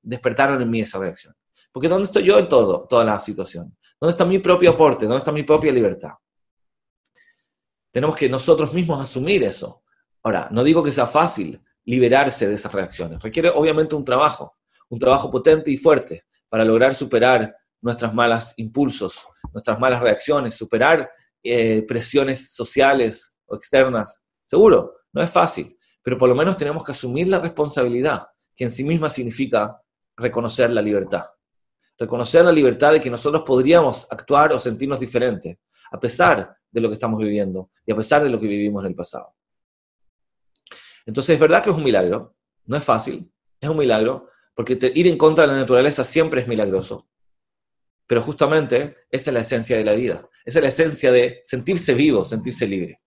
despertaron 0.00 0.60
en 0.62 0.70
mí 0.70 0.80
esa 0.80 0.98
reacción. 0.98 1.34
Porque 1.70 1.88
¿dónde 1.88 2.04
estoy 2.04 2.24
yo 2.24 2.38
en 2.38 2.48
todo, 2.48 2.86
toda 2.88 3.04
la 3.04 3.20
situación? 3.20 3.76
¿Dónde 4.00 4.12
está 4.12 4.24
mi 4.24 4.38
propio 4.38 4.70
aporte? 4.70 5.06
¿Dónde 5.06 5.18
está 5.18 5.32
mi 5.32 5.42
propia 5.42 5.72
libertad? 5.72 6.12
Tenemos 7.90 8.16
que 8.16 8.28
nosotros 8.28 8.72
mismos 8.72 9.00
asumir 9.00 9.42
eso. 9.44 9.82
Ahora, 10.22 10.48
no 10.50 10.64
digo 10.64 10.82
que 10.82 10.92
sea 10.92 11.06
fácil 11.06 11.62
liberarse 11.84 12.48
de 12.48 12.54
esas 12.54 12.72
reacciones. 12.72 13.22
Requiere 13.22 13.50
obviamente 13.50 13.94
un 13.94 14.04
trabajo, 14.04 14.56
un 14.88 14.98
trabajo 14.98 15.30
potente 15.30 15.70
y 15.70 15.76
fuerte 15.76 16.24
para 16.48 16.64
lograr 16.64 16.94
superar 16.94 17.54
nuestras 17.80 18.14
malas 18.14 18.54
impulsos, 18.56 19.26
nuestras 19.52 19.78
malas 19.78 20.00
reacciones, 20.00 20.54
superar 20.54 21.10
eh, 21.42 21.82
presiones 21.82 22.52
sociales 22.52 23.36
o 23.46 23.56
externas. 23.56 24.22
Seguro, 24.46 24.94
no 25.12 25.22
es 25.22 25.30
fácil, 25.30 25.76
pero 26.02 26.18
por 26.18 26.28
lo 26.28 26.34
menos 26.34 26.56
tenemos 26.56 26.84
que 26.84 26.92
asumir 26.92 27.28
la 27.28 27.38
responsabilidad, 27.38 28.26
que 28.54 28.64
en 28.64 28.70
sí 28.70 28.84
misma 28.84 29.10
significa 29.10 29.80
reconocer 30.16 30.70
la 30.70 30.82
libertad 30.82 31.24
reconocer 32.02 32.44
la 32.44 32.52
libertad 32.52 32.92
de 32.92 33.00
que 33.00 33.10
nosotros 33.10 33.42
podríamos 33.42 34.06
actuar 34.10 34.52
o 34.52 34.58
sentirnos 34.58 35.00
diferentes, 35.00 35.58
a 35.90 35.98
pesar 35.98 36.56
de 36.70 36.80
lo 36.80 36.88
que 36.88 36.94
estamos 36.94 37.18
viviendo 37.18 37.70
y 37.86 37.92
a 37.92 37.96
pesar 37.96 38.22
de 38.22 38.30
lo 38.30 38.40
que 38.40 38.46
vivimos 38.46 38.82
en 38.82 38.90
el 38.90 38.94
pasado. 38.94 39.34
Entonces, 41.06 41.34
es 41.34 41.40
verdad 41.40 41.62
que 41.62 41.70
es 41.70 41.76
un 41.76 41.84
milagro, 41.84 42.34
no 42.66 42.76
es 42.76 42.84
fácil, 42.84 43.30
es 43.60 43.68
un 43.68 43.76
milagro, 43.76 44.28
porque 44.54 44.78
ir 44.94 45.06
en 45.06 45.16
contra 45.16 45.46
de 45.46 45.52
la 45.52 45.58
naturaleza 45.58 46.04
siempre 46.04 46.42
es 46.42 46.48
milagroso. 46.48 47.08
Pero 48.12 48.20
justamente 48.20 49.06
esa 49.10 49.30
es 49.30 49.34
la 49.34 49.40
esencia 49.40 49.74
de 49.74 49.86
la 49.86 49.94
vida, 49.94 50.28
esa 50.44 50.58
es 50.58 50.62
la 50.62 50.68
esencia 50.68 51.10
de 51.10 51.40
sentirse 51.42 51.94
vivo, 51.94 52.26
sentirse 52.26 52.66
libre. 52.66 53.00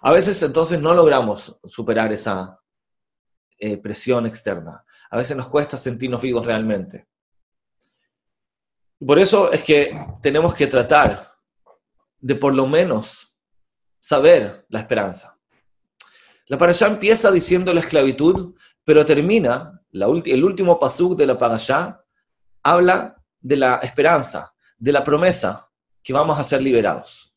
A 0.00 0.10
veces 0.10 0.42
entonces 0.42 0.80
no 0.80 0.92
logramos 0.92 1.60
superar 1.64 2.12
esa, 2.12 2.60
eh, 3.56 3.76
presión 3.76 4.26
externa. 4.26 4.84
A 5.12 5.16
veces 5.16 5.36
nos 5.36 5.46
cuesta 5.46 5.76
sentirnos 5.76 6.20
vivos 6.22 6.44
realmente. 6.44 7.06
Por 8.98 9.20
eso 9.20 9.52
es 9.52 9.62
que 9.62 9.96
tenemos 10.20 10.52
que 10.52 10.66
tratar 10.66 11.24
de 12.18 12.34
por 12.34 12.52
lo 12.52 12.66
menos 12.66 13.32
saber 14.00 14.66
la 14.70 14.80
esperanza. 14.80 15.38
La 16.48 16.58
parashá 16.58 16.88
empieza 16.88 17.30
diciendo 17.30 17.72
la 17.72 17.78
esclavitud, 17.78 18.56
pero 18.82 19.06
termina, 19.06 19.80
el 19.92 20.42
último 20.42 20.80
pasuk 20.80 21.16
de 21.16 21.26
la 21.26 21.38
parashá, 21.38 22.01
habla 22.62 23.22
de 23.40 23.56
la 23.56 23.76
esperanza, 23.82 24.54
de 24.78 24.92
la 24.92 25.04
promesa 25.04 25.68
que 26.02 26.12
vamos 26.12 26.38
a 26.38 26.44
ser 26.44 26.62
liberados. 26.62 27.34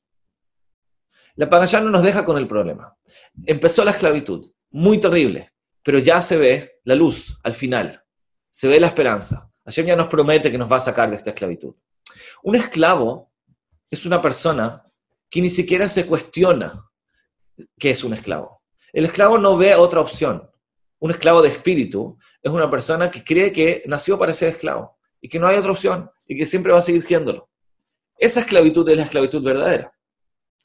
La 1.36 1.50
parashá 1.50 1.82
no 1.82 1.89
nos 1.89 2.03
deja 2.03 2.24
con 2.24 2.38
el 2.38 2.48
problema. 2.48 2.98
Empezó 3.46 3.84
la 3.84 3.91
esclavitud, 3.91 4.51
muy 4.70 5.00
terrible 5.00 5.51
pero 5.86 6.00
ya 6.00 6.20
se 6.20 6.36
ve 6.36 6.79
la 6.84 6.96
luz 6.96 7.39
al 7.44 7.53
final, 7.53 8.03
se 8.50 8.67
ve 8.67 8.79
la 8.79 8.88
esperanza. 8.88 9.51
Hashem 9.65 9.86
ya 9.86 9.96
nos 9.96 10.08
promete 10.08 10.51
que 10.51 10.58
nos 10.58 10.70
va 10.70 10.77
a 10.77 10.82
sacar 10.82 11.12
de 11.12 11.15
esta 11.15 11.29
esclavitud. 11.29 11.75
Un 12.41 12.55
esclavo 12.55 13.32
es 13.91 14.03
una 14.08 14.20
persona 14.20 14.84
que 15.29 15.41
ni 15.41 15.50
siquiera 15.50 15.88
se 15.88 16.08
cuestiona 16.08 16.89
qué 17.77 17.91
es 17.91 18.03
un 18.03 18.15
esclavo. 18.15 18.63
El 18.94 19.05
esclavo 19.05 19.38
no 19.38 19.58
ve 19.58 19.75
otra 19.75 20.01
opción. 20.01 20.50
Un 20.98 21.12
esclavo 21.12 21.44
de 21.44 21.50
espíritu 21.50 22.17
es 22.41 22.51
una 22.51 22.67
persona 22.67 23.12
que 23.12 23.24
cree 23.24 23.53
que 23.53 23.84
nació 23.86 24.17
para 24.17 24.34
ser 24.34 24.50
esclavo 24.50 24.94
y 25.25 25.27
que 25.27 25.39
no 25.39 25.48
hay 25.48 25.58
otra 25.58 25.72
opción 25.72 26.08
y 26.27 26.38
que 26.38 26.46
siempre 26.46 26.72
va 26.72 26.77
a 26.77 26.84
seguir 26.84 27.01
siéndolo. 27.01 27.50
Esa 28.15 28.41
esclavitud 28.41 28.88
es 28.88 28.96
la 28.96 29.03
esclavitud 29.05 29.44
verdadera. 29.44 29.91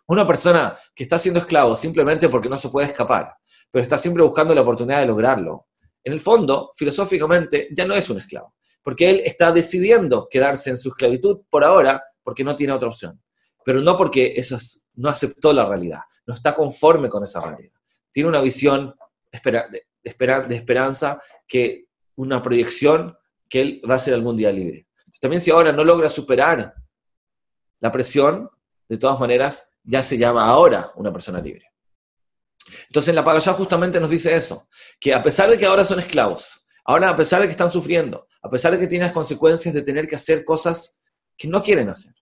Una 0.06 0.26
persona 0.26 0.76
que 0.94 1.04
está 1.04 1.18
siendo 1.18 1.40
esclavo 1.40 1.74
simplemente 1.74 2.28
porque 2.28 2.50
no 2.50 2.58
se 2.58 2.68
puede 2.68 2.88
escapar, 2.88 3.32
pero 3.70 3.82
está 3.82 3.96
siempre 3.96 4.22
buscando 4.22 4.54
la 4.54 4.60
oportunidad 4.60 5.00
de 5.00 5.06
lograrlo, 5.06 5.68
en 6.04 6.12
el 6.12 6.20
fondo, 6.20 6.72
filosóficamente, 6.76 7.68
ya 7.74 7.86
no 7.86 7.94
es 7.94 8.10
un 8.10 8.18
esclavo, 8.18 8.54
porque 8.82 9.08
él 9.08 9.22
está 9.24 9.50
decidiendo 9.50 10.28
quedarse 10.30 10.68
en 10.68 10.76
su 10.76 10.90
esclavitud 10.90 11.40
por 11.48 11.64
ahora 11.64 12.04
porque 12.22 12.44
no 12.44 12.54
tiene 12.54 12.74
otra 12.74 12.88
opción, 12.88 13.18
pero 13.64 13.80
no 13.80 13.96
porque 13.96 14.34
eso 14.36 14.58
no 14.96 15.08
aceptó 15.08 15.54
la 15.54 15.66
realidad, 15.66 16.00
no 16.26 16.34
está 16.34 16.54
conforme 16.54 17.08
con 17.08 17.24
esa 17.24 17.40
realidad. 17.40 17.72
Tiene 18.12 18.28
una 18.28 18.42
visión 18.42 18.94
de, 19.32 19.86
esperanza, 20.50 21.18
que 21.48 21.86
una 22.16 22.42
proyección 22.42 23.16
que 23.50 23.60
él 23.60 23.82
va 23.88 23.96
a 23.96 23.98
ser 23.98 24.14
algún 24.14 24.36
día 24.36 24.50
libre. 24.50 24.86
También 25.20 25.42
si 25.42 25.50
ahora 25.50 25.72
no 25.72 25.84
logra 25.84 26.08
superar 26.08 26.74
la 27.80 27.92
presión, 27.92 28.48
de 28.88 28.96
todas 28.96 29.20
maneras, 29.20 29.74
ya 29.82 30.02
se 30.02 30.16
llama 30.16 30.46
ahora 30.46 30.92
una 30.96 31.12
persona 31.12 31.40
libre. 31.40 31.66
Entonces 32.86 33.10
en 33.10 33.16
la 33.16 33.24
Pagayá 33.24 33.52
justamente 33.52 34.00
nos 34.00 34.10
dice 34.10 34.34
eso, 34.34 34.68
que 34.98 35.12
a 35.12 35.22
pesar 35.22 35.50
de 35.50 35.58
que 35.58 35.66
ahora 35.66 35.84
son 35.84 36.00
esclavos, 36.00 36.64
ahora 36.84 37.10
a 37.10 37.16
pesar 37.16 37.40
de 37.40 37.46
que 37.46 37.52
están 37.52 37.70
sufriendo, 37.70 38.26
a 38.42 38.50
pesar 38.50 38.72
de 38.72 38.78
que 38.78 38.86
tienen 38.86 39.06
las 39.06 39.12
consecuencias 39.12 39.74
de 39.74 39.82
tener 39.82 40.06
que 40.06 40.16
hacer 40.16 40.44
cosas 40.44 41.00
que 41.36 41.48
no 41.48 41.62
quieren 41.62 41.88
hacer, 41.88 42.14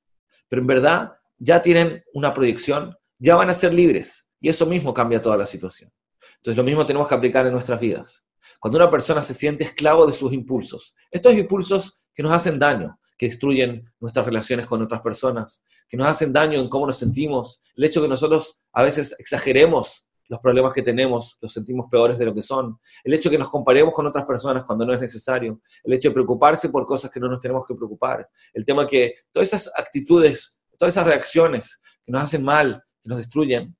pero 0.49 0.63
en 0.63 0.67
verdad 0.67 1.13
ya 1.37 1.63
tienen 1.63 2.05
una 2.13 2.35
proyección, 2.35 2.97
ya 3.19 3.37
van 3.37 3.51
a 3.51 3.55
ser 3.55 3.73
libres, 3.73 4.29
y 4.41 4.49
eso 4.49 4.67
mismo 4.67 4.95
cambia 4.95 5.23
toda 5.23 5.37
la 5.37 5.47
situación. 5.47 5.93
Entonces 6.37 6.57
lo 6.57 6.65
mismo 6.65 6.87
tenemos 6.87 7.09
que 7.09 7.15
aplicar 7.15 7.47
en 7.47 7.53
nuestras 7.53 7.81
vidas. 7.81 8.28
Cuando 8.61 8.79
una 8.79 8.91
persona 8.91 9.23
se 9.23 9.35
siente 9.35 9.65
esclavo 9.65 10.07
de 10.07 10.13
sus 10.13 10.33
impulsos, 10.33 10.97
estos 11.11 11.35
impulsos 11.35 12.09
que 12.15 12.23
nos 12.23 12.33
hacen 12.33 12.59
daño, 12.59 12.99
que 13.17 13.27
destruyen 13.27 13.85
nuestras 14.01 14.25
relaciones 14.25 14.67
con 14.67 14.83
otras 14.83 15.01
personas, 15.03 15.65
que 15.89 15.97
nos 15.97 16.07
hacen 16.07 16.33
daño 16.33 16.61
en 16.61 16.69
cómo 16.69 16.87
nos 16.87 16.99
sentimos, 16.99 17.63
el 17.77 17.85
hecho 17.85 18.01
que 18.01 18.09
nosotros 18.09 18.63
a 18.73 18.85
veces 18.85 19.15
exageremos 19.19 20.09
los 20.29 20.41
problemas 20.41 20.73
que 20.73 20.83
tenemos, 20.83 21.39
los 21.41 21.53
sentimos 21.53 21.87
peores 21.91 22.19
de 22.19 22.27
lo 22.27 22.35
que 22.35 22.43
son, 22.43 22.79
el 23.03 23.15
hecho 23.15 23.31
que 23.31 23.39
nos 23.39 23.49
comparemos 23.49 23.93
con 23.95 24.07
otras 24.07 24.25
personas 24.27 24.65
cuando 24.65 24.85
no 24.85 24.95
es 24.95 25.01
necesario, 25.01 25.61
el 25.83 25.93
hecho 25.95 26.11
de 26.11 26.15
preocuparse 26.15 26.69
por 26.69 26.87
cosas 26.87 27.11
que 27.11 27.19
no 27.19 27.29
nos 27.29 27.41
tenemos 27.41 27.65
que 27.67 27.75
preocupar, 27.75 28.29
el 28.53 28.65
tema 28.65 28.87
que 28.87 29.15
todas 29.33 29.49
esas 29.49 29.73
actitudes, 29.77 30.61
todas 30.79 30.95
esas 30.95 31.07
reacciones 31.07 31.81
que 32.05 32.13
nos 32.13 32.23
hacen 32.23 32.45
mal, 32.45 32.83
que 33.03 33.09
nos 33.09 33.19
destruyen, 33.19 33.77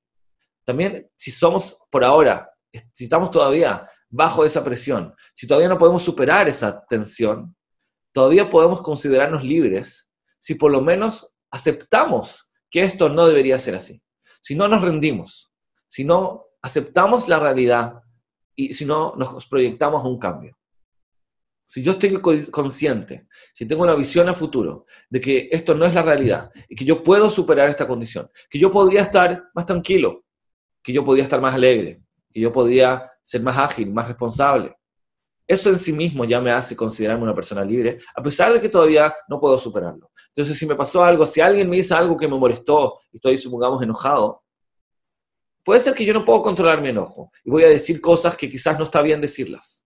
también 0.65 1.09
si 1.15 1.31
somos 1.31 1.81
por 1.89 2.03
ahora, 2.03 2.51
si 2.93 3.05
estamos 3.05 3.31
todavía 3.31 3.87
bajo 4.09 4.45
esa 4.45 4.63
presión, 4.63 5.13
si 5.33 5.47
todavía 5.47 5.69
no 5.69 5.77
podemos 5.77 6.03
superar 6.03 6.47
esa 6.49 6.83
tensión, 6.87 7.55
todavía 8.11 8.49
podemos 8.49 8.81
considerarnos 8.81 9.43
libres 9.43 10.09
si 10.39 10.55
por 10.55 10.71
lo 10.71 10.81
menos 10.81 11.35
aceptamos 11.51 12.51
que 12.71 12.81
esto 12.81 13.09
no 13.09 13.27
debería 13.27 13.59
ser 13.59 13.75
así, 13.75 14.01
si 14.41 14.55
no 14.55 14.67
nos 14.67 14.81
rendimos 14.81 15.49
si 15.89 16.05
no 16.05 16.45
aceptamos 16.61 17.27
la 17.27 17.39
realidad 17.39 18.01
y 18.55 18.73
si 18.73 18.85
no 18.85 19.15
nos 19.17 19.45
proyectamos 19.47 20.03
a 20.03 20.07
un 20.07 20.19
cambio. 20.19 20.55
Si 21.65 21.83
yo 21.83 21.91
estoy 21.91 22.19
consciente, 22.51 23.27
si 23.53 23.65
tengo 23.67 23.83
una 23.83 23.95
visión 23.95 24.27
a 24.29 24.33
futuro 24.33 24.85
de 25.09 25.21
que 25.21 25.49
esto 25.51 25.75
no 25.75 25.85
es 25.85 25.93
la 25.93 26.01
realidad 26.01 26.51
y 26.67 26.75
que 26.75 26.85
yo 26.85 27.03
puedo 27.03 27.29
superar 27.29 27.69
esta 27.69 27.87
condición, 27.87 28.29
que 28.49 28.57
yo 28.57 28.71
podría 28.71 29.01
estar 29.01 29.49
más 29.53 29.65
tranquilo, 29.65 30.25
que 30.81 30.93
yo 30.93 31.05
podría 31.05 31.23
estar 31.23 31.41
más 31.41 31.53
alegre, 31.53 32.01
que 32.31 32.39
yo 32.39 32.51
podría 32.51 33.11
ser 33.29 33.43
más 33.43 33.57
ágil, 33.57 33.91
más 33.91 34.07
responsable. 34.07 34.75
Eso 35.45 35.69
en 35.69 35.77
sí 35.77 35.93
mismo 35.93 36.25
ya 36.25 36.39
me 36.41 36.51
hace 36.51 36.75
considerarme 36.75 37.23
una 37.23 37.35
persona 37.35 37.63
libre, 37.63 37.99
a 38.15 38.21
pesar 38.21 38.53
de 38.53 38.61
que 38.61 38.69
todavía 38.69 39.13
no 39.27 39.39
puedo 39.39 39.57
superarlo. 39.57 40.11
Entonces, 40.29 40.57
si 40.57 40.65
me 40.65 40.75
pasó 40.75 41.03
algo, 41.03 41.25
si 41.25 41.41
alguien 41.41 41.69
me 41.69 41.77
hizo 41.77 41.95
algo 41.95 42.17
que 42.17 42.27
me 42.27 42.37
molestó 42.37 42.95
y 43.11 43.17
estoy, 43.17 43.37
supongamos, 43.37 43.81
enojado, 43.81 44.43
Puede 45.63 45.81
ser 45.81 45.93
que 45.93 46.03
yo 46.03 46.15
no 46.15 46.25
puedo 46.25 46.41
controlar 46.41 46.81
mi 46.81 46.89
enojo 46.89 47.31
y 47.43 47.51
voy 47.51 47.63
a 47.63 47.69
decir 47.69 48.01
cosas 48.01 48.35
que 48.35 48.49
quizás 48.49 48.79
no 48.79 48.85
está 48.85 49.03
bien 49.03 49.21
decirlas. 49.21 49.85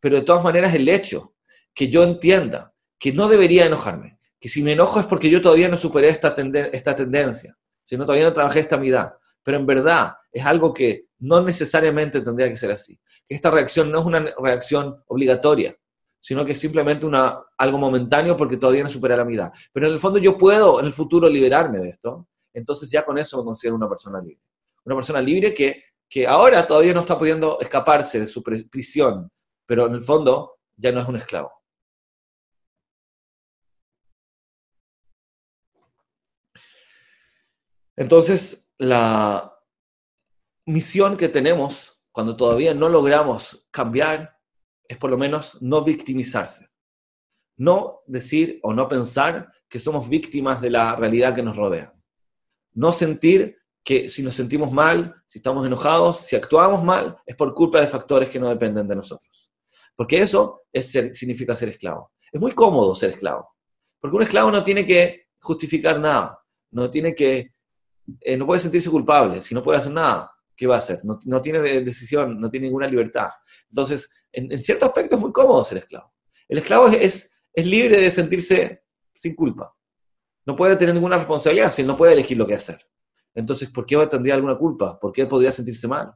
Pero 0.00 0.16
de 0.16 0.22
todas 0.22 0.44
maneras 0.44 0.74
el 0.74 0.86
hecho 0.86 1.34
que 1.72 1.88
yo 1.88 2.02
entienda 2.02 2.74
que 2.98 3.10
no 3.10 3.26
debería 3.26 3.64
enojarme, 3.64 4.18
que 4.38 4.50
si 4.50 4.62
me 4.62 4.72
enojo 4.72 5.00
es 5.00 5.06
porque 5.06 5.30
yo 5.30 5.40
todavía 5.40 5.68
no 5.68 5.78
superé 5.78 6.08
esta, 6.08 6.34
tendencia, 6.34 7.56
si 7.84 7.96
no 7.96 8.04
todavía 8.04 8.26
no 8.26 8.34
trabajé 8.34 8.60
esta 8.60 8.76
mitad, 8.76 9.12
pero 9.42 9.56
en 9.56 9.64
verdad 9.64 10.14
es 10.32 10.44
algo 10.44 10.72
que 10.72 11.06
no 11.18 11.42
necesariamente 11.42 12.20
tendría 12.20 12.48
que 12.48 12.56
ser 12.56 12.72
así, 12.72 12.98
que 13.26 13.34
esta 13.34 13.50
reacción 13.50 13.92
no 13.92 14.00
es 14.00 14.04
una 14.04 14.24
reacción 14.40 15.02
obligatoria, 15.06 15.76
sino 16.20 16.44
que 16.44 16.52
es 16.52 16.60
simplemente 16.60 17.04
una, 17.04 17.40
algo 17.58 17.78
momentáneo 17.78 18.36
porque 18.36 18.56
todavía 18.56 18.82
no 18.82 18.88
superé 18.88 19.16
la 19.16 19.24
mitad. 19.24 19.52
Pero 19.72 19.86
en 19.86 19.92
el 19.92 19.98
fondo 19.98 20.18
yo 20.18 20.38
puedo 20.38 20.80
en 20.80 20.86
el 20.86 20.92
futuro 20.92 21.28
liberarme 21.28 21.78
de 21.78 21.90
esto, 21.90 22.28
entonces 22.54 22.90
ya 22.90 23.04
con 23.04 23.18
eso 23.18 23.38
me 23.38 23.44
considero 23.44 23.76
una 23.76 23.88
persona 23.88 24.20
libre 24.20 24.40
una 24.84 24.96
persona 24.96 25.20
libre 25.20 25.54
que, 25.54 25.82
que 26.08 26.26
ahora 26.26 26.66
todavía 26.66 26.94
no 26.94 27.00
está 27.00 27.18
pudiendo 27.18 27.58
escaparse 27.60 28.20
de 28.20 28.28
su 28.28 28.42
prisión, 28.42 29.30
pero 29.66 29.86
en 29.86 29.94
el 29.94 30.02
fondo 30.02 30.58
ya 30.76 30.92
no 30.92 31.00
es 31.00 31.08
un 31.08 31.16
esclavo. 31.16 31.52
Entonces, 37.96 38.70
la 38.78 39.51
misión 40.66 41.16
que 41.16 41.28
tenemos 41.28 42.02
cuando 42.12 42.36
todavía 42.36 42.74
no 42.74 42.88
logramos 42.88 43.66
cambiar 43.70 44.38
es 44.86 44.98
por 44.98 45.10
lo 45.10 45.16
menos 45.16 45.60
no 45.62 45.82
victimizarse. 45.82 46.68
No 47.56 48.02
decir 48.06 48.60
o 48.62 48.74
no 48.74 48.88
pensar 48.88 49.50
que 49.68 49.80
somos 49.80 50.08
víctimas 50.08 50.60
de 50.60 50.70
la 50.70 50.96
realidad 50.96 51.34
que 51.34 51.42
nos 51.42 51.56
rodea. 51.56 51.94
No 52.74 52.92
sentir 52.92 53.58
que 53.84 54.08
si 54.08 54.22
nos 54.22 54.34
sentimos 54.34 54.70
mal, 54.70 55.22
si 55.26 55.38
estamos 55.38 55.66
enojados, 55.66 56.18
si 56.18 56.36
actuamos 56.36 56.84
mal, 56.84 57.16
es 57.26 57.36
por 57.36 57.52
culpa 57.54 57.80
de 57.80 57.86
factores 57.86 58.28
que 58.28 58.38
no 58.38 58.48
dependen 58.48 58.86
de 58.86 58.96
nosotros. 58.96 59.52
Porque 59.96 60.18
eso 60.18 60.62
es 60.72 60.90
significa 60.90 61.56
ser 61.56 61.70
esclavo. 61.70 62.12
Es 62.30 62.40
muy 62.40 62.52
cómodo 62.52 62.94
ser 62.94 63.10
esclavo. 63.10 63.54
Porque 64.00 64.16
un 64.16 64.22
esclavo 64.22 64.50
no 64.50 64.62
tiene 64.64 64.86
que 64.86 65.28
justificar 65.40 65.98
nada. 65.98 66.42
No 66.70 66.90
tiene 66.90 67.14
que, 67.14 67.52
eh, 68.20 68.36
no 68.36 68.46
puede 68.46 68.60
sentirse 68.60 68.90
culpable. 68.90 69.42
Si 69.42 69.54
no 69.54 69.62
puede 69.62 69.78
hacer 69.78 69.92
nada, 69.92 70.32
¿qué 70.62 70.68
va 70.68 70.76
a 70.76 70.78
hacer? 70.78 71.00
No, 71.04 71.42
tiene 71.42 71.58
decisión, 71.58 72.40
no 72.40 72.48
tiene 72.48 72.66
ninguna 72.66 72.86
libertad. 72.86 73.30
Entonces, 73.68 74.14
en, 74.30 74.60
cierto 74.60 74.86
aspecto 74.86 75.16
es 75.16 75.20
muy 75.20 75.32
cómodo 75.32 75.64
ser 75.64 75.78
esclavo. 75.78 76.14
El 76.48 76.58
esclavo 76.58 76.86
es, 76.86 77.32
es 77.52 77.66
libre 77.66 78.00
de 78.00 78.08
sentirse 78.12 78.84
sin 79.12 79.34
culpa. 79.34 79.74
No 80.46 80.54
puede 80.54 80.76
tener 80.76 80.94
ninguna 80.94 81.16
responsabilidad 81.18 81.72
si 81.72 81.82
no 81.82 81.96
puede 81.96 82.12
elegir 82.12 82.38
lo 82.38 82.46
que 82.46 82.54
hacer. 82.54 82.78
Entonces, 83.34 83.72
¿por 83.72 83.84
qué 83.84 84.06
tendría 84.06 84.36
alguna 84.36 84.56
culpa? 84.56 85.00
¿Por 85.00 85.10
qué 85.10 85.26
podría 85.26 85.50
sentirse 85.50 85.88
mal? 85.88 86.14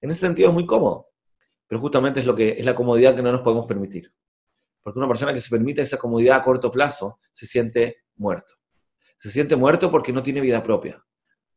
En 0.00 0.12
ese 0.12 0.20
sentido 0.20 0.50
es 0.50 0.54
muy 0.54 0.64
cómodo, 0.64 1.08
pero 1.66 1.80
justamente 1.80 2.20
es, 2.20 2.26
lo 2.26 2.36
que, 2.36 2.50
es 2.50 2.64
la 2.64 2.76
comodidad 2.76 3.16
que 3.16 3.22
no 3.22 3.32
nos 3.32 3.40
podemos 3.40 3.66
permitir. 3.66 4.14
Porque 4.80 5.00
una 5.00 5.08
persona 5.08 5.32
que 5.32 5.40
se 5.40 5.50
permite 5.50 5.82
esa 5.82 5.98
comodidad 5.98 6.36
a 6.36 6.44
corto 6.44 6.70
plazo 6.70 7.18
se 7.32 7.46
siente 7.46 8.04
muerto. 8.14 8.52
Se 9.18 9.28
siente 9.28 9.56
muerto 9.56 9.90
porque 9.90 10.12
no 10.12 10.22
tiene 10.22 10.40
vida 10.40 10.62
propia. 10.62 11.04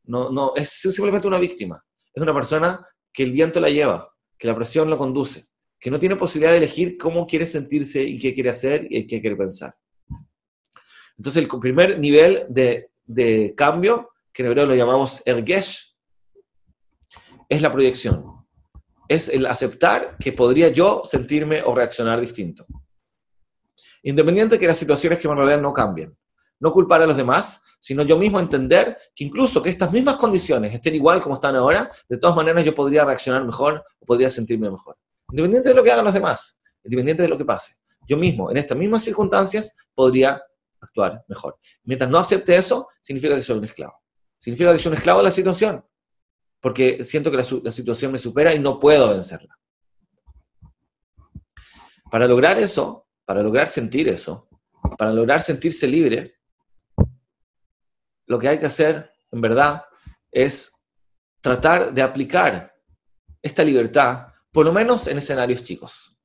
No, 0.06 0.32
no, 0.32 0.54
es 0.56 0.72
simplemente 0.72 1.28
una 1.28 1.38
víctima. 1.38 1.86
Es 2.14 2.22
una 2.22 2.34
persona 2.34 2.86
que 3.14 3.24
el 3.24 3.32
viento 3.32 3.60
la 3.60 3.70
lleva, 3.70 4.10
que 4.38 4.48
la 4.48 4.56
presión 4.56 4.90
lo 4.90 4.98
conduce, 4.98 5.46
que 5.80 5.92
no 5.92 6.00
tiene 6.00 6.16
posibilidad 6.16 6.52
de 6.52 6.58
elegir 6.58 6.98
cómo 6.98 7.26
quiere 7.26 7.46
sentirse 7.46 8.02
y 8.02 8.20
qué 8.20 8.34
quiere 8.34 8.50
hacer 8.50 8.88
y 8.90 9.08
qué 9.08 9.22
quiere 9.22 9.36
pensar. 9.36 9.76
Entonces, 11.18 11.44
el 11.44 11.60
primer 11.60 12.00
nivel 12.00 12.42
de, 12.50 12.92
de 13.06 13.54
cambio 13.56 14.12
que 14.34 14.44
en 14.44 14.50
hebreo 14.50 14.66
lo 14.66 14.76
llamamos 14.76 15.22
ergesh, 15.26 15.96
es 17.50 17.62
la 17.62 17.72
proyección. 17.72 18.46
Es 19.08 19.28
el 19.28 19.46
aceptar 19.46 20.18
que 20.18 20.32
podría 20.32 20.70
yo 20.70 21.04
sentirme 21.04 21.62
o 21.64 21.76
reaccionar 21.76 22.22
distinto. 22.22 22.66
Independiente 24.04 24.56
de 24.56 24.60
que 24.60 24.68
las 24.68 24.78
situaciones 24.78 25.20
que 25.20 25.28
me 25.28 25.36
rodean 25.36 25.62
no 25.62 25.74
cambien. 25.74 26.18
No 26.60 26.72
culpar 26.72 27.02
a 27.02 27.06
los 27.06 27.18
demás, 27.18 27.62
sino 27.82 28.04
yo 28.04 28.18
mismo 28.18 28.40
entender 28.40 28.98
que 29.14 29.26
incluso 29.26 29.62
que 29.62 29.70
estas 29.70 29.92
mismas 29.92 30.16
condiciones 30.16 30.74
estén 30.74 30.96
igual 30.96 31.22
como 31.22 31.36
están 31.36 31.56
ahora, 31.56 31.92
de 32.08 32.18
todas 32.18 32.36
maneras 32.36 32.64
yo 32.64 32.74
podría 32.74 33.04
reaccionar 33.04 33.44
mejor 33.44 33.84
podría 34.12 34.30
sentirme 34.30 34.70
mejor. 34.70 34.98
Independiente 35.32 35.70
de 35.70 35.76
lo 35.76 35.84
que 35.84 35.92
hagan 35.92 36.06
los 36.06 36.14
demás, 36.14 36.60
independiente 36.84 37.24
de 37.24 37.30
lo 37.30 37.38
que 37.38 37.46
pase. 37.46 37.76
Yo 38.08 38.18
mismo, 38.18 38.52
en 38.52 38.58
estas 38.58 38.78
mismas 38.78 39.04
circunstancias, 39.04 39.74
podría 39.96 40.44
actuar 40.82 41.24
mejor. 41.30 41.58
Mientras 41.84 42.10
no 42.10 42.18
acepte 42.18 42.56
eso, 42.56 42.90
significa 43.02 43.36
que 43.36 43.44
soy 43.44 43.58
un 43.58 43.66
esclavo. 43.66 43.94
Significa 44.38 44.74
que 44.74 44.80
soy 44.80 44.92
un 44.92 44.98
esclavo 44.98 45.20
de 45.20 45.26
la 45.26 45.32
situación, 45.32 45.86
porque 46.60 47.06
siento 47.06 47.32
que 47.32 47.38
la, 47.38 47.72
situación 47.72 48.12
me 48.12 48.18
supera 48.18 48.54
y 48.54 48.60
no 48.60 48.80
puedo 48.80 49.10
vencerla. 49.10 49.58
Para 52.12 52.28
lograr 52.28 52.58
eso, 52.58 53.08
para 53.24 53.42
lograr 53.42 53.68
sentir 53.68 54.10
eso, 54.10 54.50
para 54.98 55.14
lograr 55.14 55.42
sentirse 55.42 55.88
libre, 55.88 56.41
lo 58.28 58.40
que 58.40 58.48
hay 58.48 58.60
que 58.60 58.66
hacer, 58.66 59.12
en 59.32 59.42
verdad, 59.42 59.84
es 60.32 60.72
tratar 61.42 61.94
de 61.94 62.02
aplicar 62.02 62.74
esta 63.42 63.64
libertad, 63.64 64.28
por 64.52 64.66
lo 64.66 64.72
menos 64.72 65.08
en 65.08 65.18
escenarios 65.18 65.64
chicos. 65.64 66.16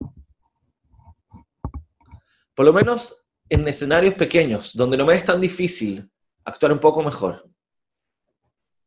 Por 2.55 2.65
lo 2.65 2.73
menos 2.73 3.29
en 3.49 3.67
escenarios 3.69 4.15
pequeños, 4.15 4.75
donde 4.75 4.97
no 4.97 5.07
me 5.07 5.15
es 5.15 5.25
tan 5.25 5.41
difícil 5.41 6.11
actuar 6.45 6.73
un 6.73 6.79
poco 6.79 7.03
mejor. 7.03 7.49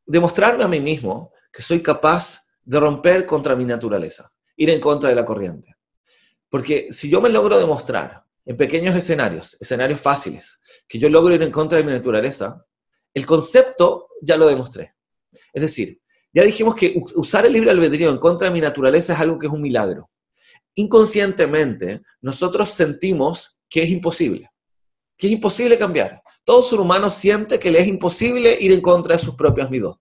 Demostrarme 0.06 0.64
a 0.64 0.68
mí 0.68 0.80
mismo 0.80 1.34
que 1.52 1.62
soy 1.62 1.82
capaz 1.82 2.46
de 2.64 2.80
romper 2.80 3.26
contra 3.26 3.56
mi 3.56 3.66
naturaleza, 3.66 4.32
ir 4.56 4.70
en 4.70 4.80
contra 4.80 5.10
de 5.10 5.16
la 5.16 5.26
corriente. 5.26 5.76
Porque 6.50 6.92
si 6.92 7.10
yo 7.10 7.22
me 7.22 7.30
logro 7.30 7.60
demostrar 7.60 8.24
en 8.46 8.58
pequeños 8.58 8.96
escenarios, 8.96 9.56
escenarios 9.60 10.02
fáciles, 10.02 10.62
que 10.88 11.00
yo 11.00 11.10
logro 11.10 11.34
ir 11.36 11.44
en 11.44 11.52
contra 11.52 11.78
de 11.78 11.84
mi 11.84 11.92
naturaleza, 11.92 12.66
el 13.14 13.26
concepto 13.26 14.10
ya 14.22 14.38
lo 14.38 14.48
demostré. 14.48 14.96
Es 15.54 15.62
decir, 15.62 16.00
ya 16.34 16.44
dijimos 16.44 16.76
que 16.76 17.02
usar 17.16 17.46
el 17.46 17.54
libre 17.54 17.72
albedrío 17.72 18.10
en 18.10 18.18
contra 18.18 18.48
de 18.48 18.54
mi 18.54 18.62
naturaleza 18.62 19.14
es 19.14 19.20
algo 19.20 19.40
que 19.40 19.48
es 19.48 19.54
un 19.54 19.62
milagro. 19.62 20.10
Inconscientemente, 20.76 22.02
nosotros 22.22 22.70
sentimos 22.70 23.60
que 23.70 23.84
es 23.84 23.90
imposible, 23.90 24.50
que 25.18 25.28
es 25.28 25.34
imposible 25.34 25.78
cambiar. 25.78 26.22
Todo 26.44 26.64
ser 26.64 26.80
humano 26.80 27.10
siente 27.10 27.60
que 27.60 27.72
le 27.72 27.80
es 27.80 27.88
imposible 27.88 28.58
ir 28.60 28.72
en 28.72 28.82
contra 28.82 29.16
de 29.16 29.24
sus 29.24 29.36
propias 29.36 29.70
midot. 29.70 30.00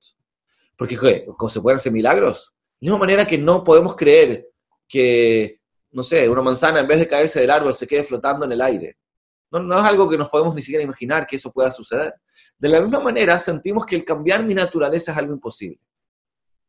Porque, 0.77 0.99
¿qué? 0.99 1.27
¿Se 1.49 1.61
pueden 1.61 1.77
hacer 1.77 1.92
milagros? 1.92 2.55
De 2.81 2.87
la 2.87 2.92
misma 2.92 2.99
manera 2.99 3.27
que 3.27 3.38
no 3.38 3.64
podemos 3.64 3.97
creer 3.97 4.49
que, 4.87 5.61
no 5.90 6.03
sé, 6.03 6.29
una 6.29 6.42
manzana 6.42 6.81
en 6.81 6.87
vez 6.87 6.99
de 6.99 7.09
caerse 7.09 7.40
del 7.40 7.51
árbol 7.51 7.75
se 7.75 7.87
quede 7.87 8.05
flotando 8.05 8.44
en 8.44 8.53
el 8.53 8.61
aire. 8.61 8.97
No 9.51 9.79
es 9.79 9.85
algo 9.85 10.09
que 10.09 10.18
nos 10.18 10.29
podemos 10.29 10.55
ni 10.55 10.62
siquiera 10.62 10.85
imaginar 10.85 11.27
que 11.27 11.37
eso 11.37 11.51
pueda 11.51 11.71
suceder. 11.71 12.14
De 12.59 12.68
la 12.68 12.81
misma 12.81 13.01
manera, 13.01 13.38
sentimos 13.38 13.87
que 13.87 13.97
el 13.97 14.05
cambiar 14.05 14.42
mi 14.42 14.53
naturaleza 14.53 15.12
es 15.12 15.18
algo 15.18 15.33
imposible. 15.33 15.81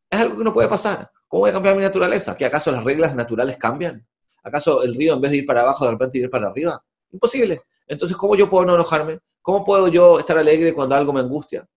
Es 0.09 0.19
algo 0.19 0.37
que 0.37 0.43
no 0.43 0.53
puede 0.53 0.67
pasar. 0.67 1.09
¿Cómo 1.27 1.41
voy 1.41 1.49
a 1.49 1.53
cambiar 1.53 1.75
mi 1.75 1.81
naturaleza? 1.81 2.37
¿Que 2.37 2.45
acaso 2.45 2.71
las 2.71 2.83
reglas 2.83 3.15
naturales 3.15 3.57
cambian? 3.57 4.07
¿Acaso 4.43 4.83
el 4.83 4.95
río 4.95 5.15
en 5.15 5.21
vez 5.21 5.31
de 5.31 5.37
ir 5.37 5.45
para 5.45 5.61
abajo 5.61 5.85
de 5.85 5.91
repente 5.91 6.19
ir 6.19 6.29
para 6.29 6.47
arriba? 6.47 6.83
Imposible. 7.11 7.61
Entonces, 7.87 8.15
¿cómo 8.15 8.35
yo 8.35 8.49
puedo 8.49 8.65
no 8.65 8.75
enojarme? 8.75 9.19
¿Cómo 9.41 9.65
puedo 9.65 9.87
yo 9.87 10.19
estar 10.19 10.37
alegre 10.37 10.73
cuando 10.73 10.95
algo 10.95 11.11
me 11.11 11.21
angustia? 11.21 11.67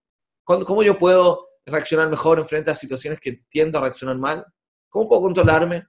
¿Cómo 0.44 0.82
yo 0.82 0.98
puedo 0.98 1.48
reaccionar 1.64 2.08
mejor 2.10 2.38
en 2.38 2.46
frente 2.46 2.70
a 2.70 2.74
situaciones 2.74 3.18
que 3.18 3.44
tiendo 3.48 3.78
a 3.78 3.82
reaccionar 3.82 4.18
mal? 4.18 4.44
¿Cómo 4.88 5.08
puedo 5.08 5.22
controlarme? 5.22 5.86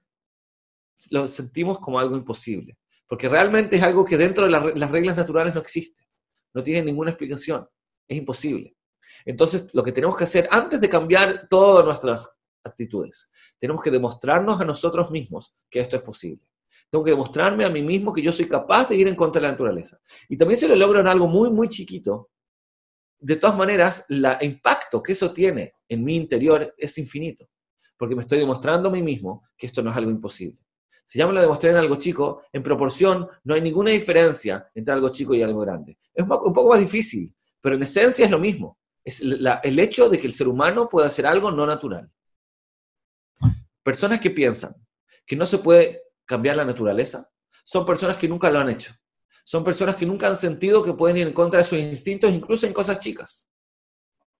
Lo 1.10 1.26
sentimos 1.26 1.78
como 1.78 1.98
algo 1.98 2.16
imposible. 2.16 2.78
Porque 3.06 3.28
realmente 3.28 3.76
es 3.76 3.82
algo 3.82 4.04
que 4.04 4.16
dentro 4.16 4.44
de 4.44 4.50
las 4.50 4.90
reglas 4.90 5.16
naturales 5.16 5.54
no 5.54 5.60
existe. 5.60 6.08
No 6.54 6.62
tiene 6.62 6.82
ninguna 6.82 7.10
explicación. 7.10 7.68
Es 8.08 8.18
imposible. 8.18 8.76
Entonces, 9.24 9.72
lo 9.74 9.82
que 9.82 9.92
tenemos 9.92 10.16
que 10.16 10.24
hacer 10.24 10.48
antes 10.50 10.80
de 10.80 10.88
cambiar 10.88 11.46
todas 11.48 11.84
nuestras 11.84 12.30
actitudes, 12.62 13.30
tenemos 13.58 13.82
que 13.82 13.90
demostrarnos 13.90 14.60
a 14.60 14.64
nosotros 14.64 15.10
mismos 15.10 15.54
que 15.70 15.80
esto 15.80 15.96
es 15.96 16.02
posible. 16.02 16.42
Tengo 16.90 17.04
que 17.04 17.10
demostrarme 17.10 17.64
a 17.64 17.70
mí 17.70 17.82
mismo 17.82 18.12
que 18.12 18.22
yo 18.22 18.32
soy 18.32 18.48
capaz 18.48 18.88
de 18.88 18.96
ir 18.96 19.08
en 19.08 19.16
contra 19.16 19.40
de 19.40 19.46
la 19.46 19.52
naturaleza. 19.52 19.98
Y 20.28 20.36
también 20.36 20.58
si 20.60 20.68
lo 20.68 20.76
logro 20.76 21.00
en 21.00 21.06
algo 21.06 21.26
muy, 21.26 21.50
muy 21.50 21.68
chiquito, 21.68 22.30
de 23.18 23.36
todas 23.36 23.56
maneras, 23.56 24.06
el 24.08 24.26
impacto 24.42 25.02
que 25.02 25.12
eso 25.12 25.32
tiene 25.32 25.74
en 25.88 26.04
mi 26.04 26.16
interior 26.16 26.74
es 26.76 26.98
infinito, 26.98 27.48
porque 27.96 28.14
me 28.14 28.22
estoy 28.22 28.38
demostrando 28.38 28.88
a 28.88 28.92
mí 28.92 29.02
mismo 29.02 29.48
que 29.56 29.66
esto 29.66 29.82
no 29.82 29.90
es 29.90 29.96
algo 29.96 30.10
imposible. 30.10 30.58
Si 31.06 31.18
ya 31.18 31.26
me 31.26 31.32
lo 31.32 31.40
demostré 31.40 31.70
en 31.70 31.76
algo 31.76 31.96
chico, 31.96 32.42
en 32.52 32.62
proporción 32.62 33.28
no 33.44 33.54
hay 33.54 33.60
ninguna 33.60 33.90
diferencia 33.90 34.70
entre 34.74 34.94
algo 34.94 35.10
chico 35.10 35.34
y 35.34 35.42
algo 35.42 35.60
grande. 35.60 35.98
Es 36.14 36.24
un 36.24 36.28
poco 36.28 36.70
más 36.70 36.80
difícil, 36.80 37.34
pero 37.64 37.76
en 37.76 37.82
esencia 37.82 38.26
es 38.26 38.30
lo 38.30 38.38
mismo. 38.38 38.78
Es 39.02 39.22
el 39.22 39.78
hecho 39.78 40.10
de 40.10 40.20
que 40.20 40.26
el 40.26 40.34
ser 40.34 40.48
humano 40.48 40.86
pueda 40.86 41.06
hacer 41.06 41.26
algo 41.26 41.50
no 41.50 41.64
natural. 41.64 42.12
Personas 43.82 44.20
que 44.20 44.28
piensan 44.28 44.74
que 45.24 45.34
no 45.34 45.46
se 45.46 45.56
puede 45.56 46.02
cambiar 46.26 46.56
la 46.56 46.66
naturaleza 46.66 47.26
son 47.64 47.86
personas 47.86 48.18
que 48.18 48.28
nunca 48.28 48.50
lo 48.50 48.58
han 48.58 48.68
hecho. 48.68 48.92
Son 49.46 49.64
personas 49.64 49.96
que 49.96 50.04
nunca 50.04 50.28
han 50.28 50.36
sentido 50.36 50.84
que 50.84 50.92
pueden 50.92 51.16
ir 51.16 51.26
en 51.26 51.32
contra 51.32 51.60
de 51.60 51.64
sus 51.64 51.78
instintos, 51.78 52.30
incluso 52.30 52.66
en 52.66 52.74
cosas 52.74 53.00
chicas. 53.00 53.48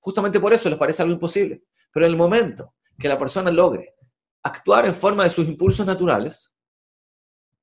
Justamente 0.01 0.39
por 0.39 0.53
eso 0.53 0.69
les 0.69 0.79
parece 0.79 1.01
algo 1.01 1.15
imposible. 1.15 1.65
Pero 1.91 2.05
en 2.05 2.13
el 2.13 2.19
momento 2.19 2.75
que 2.99 3.09
la 3.09 3.19
persona 3.19 3.51
logre 3.51 3.95
actuar 4.43 4.85
en 4.85 4.95
forma 4.95 5.25
de 5.25 5.31
sus 5.31 5.49
impulsos 5.49 5.87
naturales, 5.87 6.53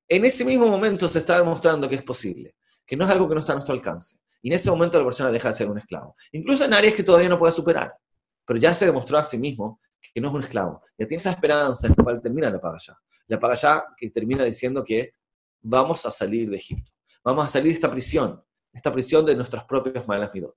en 0.08 0.24
ese 0.24 0.44
mismo 0.44 0.66
momento 0.66 1.06
se 1.06 1.20
está 1.20 1.38
demostrando 1.38 1.88
que 1.88 1.94
es 1.94 2.02
posible, 2.02 2.56
que 2.84 2.96
no 2.96 3.04
es 3.04 3.10
algo 3.12 3.28
que 3.28 3.34
no 3.36 3.40
está 3.40 3.52
a 3.52 3.54
nuestro 3.54 3.76
alcance. 3.76 4.21
Y 4.42 4.48
en 4.48 4.56
ese 4.56 4.70
momento 4.70 4.98
la 4.98 5.04
persona 5.04 5.30
deja 5.30 5.48
de 5.48 5.54
ser 5.54 5.70
un 5.70 5.78
esclavo. 5.78 6.16
Incluso 6.32 6.64
en 6.64 6.74
áreas 6.74 6.94
que 6.94 7.04
todavía 7.04 7.28
no 7.28 7.38
puede 7.38 7.52
superar. 7.52 7.96
Pero 8.44 8.58
ya 8.58 8.74
se 8.74 8.86
demostró 8.86 9.16
a 9.16 9.24
sí 9.24 9.38
mismo 9.38 9.80
que 10.12 10.20
no 10.20 10.28
es 10.28 10.34
un 10.34 10.42
esclavo. 10.42 10.82
Ya 10.98 11.06
tiene 11.06 11.20
esa 11.20 11.30
esperanza 11.30 11.86
en 11.86 11.94
la 11.96 12.04
cual 12.04 12.20
termina 12.20 12.50
la 12.50 12.60
paga 12.60 12.78
ya. 12.84 12.98
La 13.28 13.38
paga 13.38 13.54
ya 13.54 13.84
que 13.96 14.10
termina 14.10 14.44
diciendo 14.44 14.84
que 14.84 15.14
vamos 15.60 16.04
a 16.04 16.10
salir 16.10 16.50
de 16.50 16.56
Egipto. 16.56 16.90
Vamos 17.24 17.46
a 17.46 17.48
salir 17.48 17.68
de 17.68 17.74
esta 17.74 17.90
prisión. 17.90 18.44
Esta 18.72 18.92
prisión 18.92 19.24
de 19.24 19.36
nuestras 19.36 19.64
propias 19.64 20.06
malas 20.08 20.30
midot. 20.34 20.56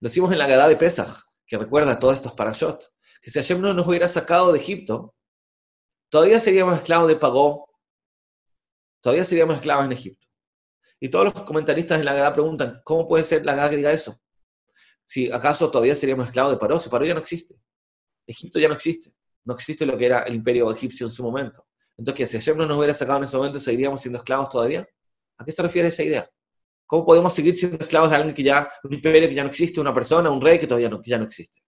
Lo 0.00 0.08
hicimos 0.08 0.32
en 0.32 0.38
la 0.38 0.46
Gadá 0.46 0.68
de 0.68 0.76
Pesach, 0.76 1.14
que 1.46 1.58
recuerda 1.58 1.98
todos 1.98 2.16
estos 2.16 2.32
parashot. 2.32 2.82
Que 3.20 3.30
si 3.30 3.38
Hashem 3.38 3.60
no 3.60 3.74
nos 3.74 3.86
hubiera 3.86 4.08
sacado 4.08 4.52
de 4.52 4.58
Egipto, 4.58 5.14
todavía 6.08 6.40
seríamos 6.40 6.74
esclavos 6.74 7.08
de 7.08 7.16
Pagó. 7.16 7.68
Todavía 9.00 9.24
seríamos 9.24 9.56
esclavos 9.56 9.84
en 9.84 9.92
Egipto. 9.92 10.23
Y 11.04 11.10
todos 11.10 11.26
los 11.26 11.34
comentaristas 11.44 11.98
de 11.98 12.04
la 12.04 12.14
Gada 12.14 12.32
preguntan, 12.32 12.80
¿cómo 12.82 13.06
puede 13.06 13.24
ser 13.24 13.44
la 13.44 13.54
Gada 13.54 13.68
que 13.68 13.92
eso? 13.92 14.18
Si 15.04 15.30
acaso 15.30 15.70
todavía 15.70 15.94
seríamos 15.94 16.24
esclavos 16.24 16.52
de 16.52 16.58
Paró, 16.58 16.80
si 16.80 16.88
ya 16.88 17.12
no 17.12 17.20
existe. 17.20 17.60
Egipto 18.26 18.58
ya 18.58 18.68
no 18.68 18.74
existe. 18.74 19.10
No 19.44 19.52
existe 19.52 19.84
lo 19.84 19.98
que 19.98 20.06
era 20.06 20.20
el 20.20 20.34
imperio 20.34 20.72
egipcio 20.72 21.04
en 21.04 21.10
su 21.10 21.22
momento. 21.22 21.66
Entonces, 21.98 22.30
si 22.30 22.38
Hashem 22.38 22.56
no 22.56 22.64
nos 22.64 22.78
hubiera 22.78 22.94
sacado 22.94 23.18
en 23.18 23.24
ese 23.24 23.36
momento, 23.36 23.60
¿seguiríamos 23.60 24.00
siendo 24.00 24.16
esclavos 24.18 24.48
todavía? 24.48 24.88
¿A 25.36 25.44
qué 25.44 25.52
se 25.52 25.60
refiere 25.60 25.88
esa 25.88 26.02
idea? 26.02 26.26
¿Cómo 26.86 27.04
podemos 27.04 27.34
seguir 27.34 27.54
siendo 27.54 27.76
esclavos 27.76 28.08
de 28.08 28.16
alguien 28.16 28.34
que 28.34 28.42
ya, 28.42 28.72
un 28.82 28.94
imperio 28.94 29.28
que 29.28 29.34
ya 29.34 29.44
no 29.44 29.50
existe, 29.50 29.82
una 29.82 29.92
persona, 29.92 30.30
un 30.30 30.40
rey 30.40 30.58
que 30.58 30.66
todavía 30.66 30.88
no, 30.88 31.02
que 31.02 31.10
ya 31.10 31.18
no 31.18 31.24
existe? 31.24 31.62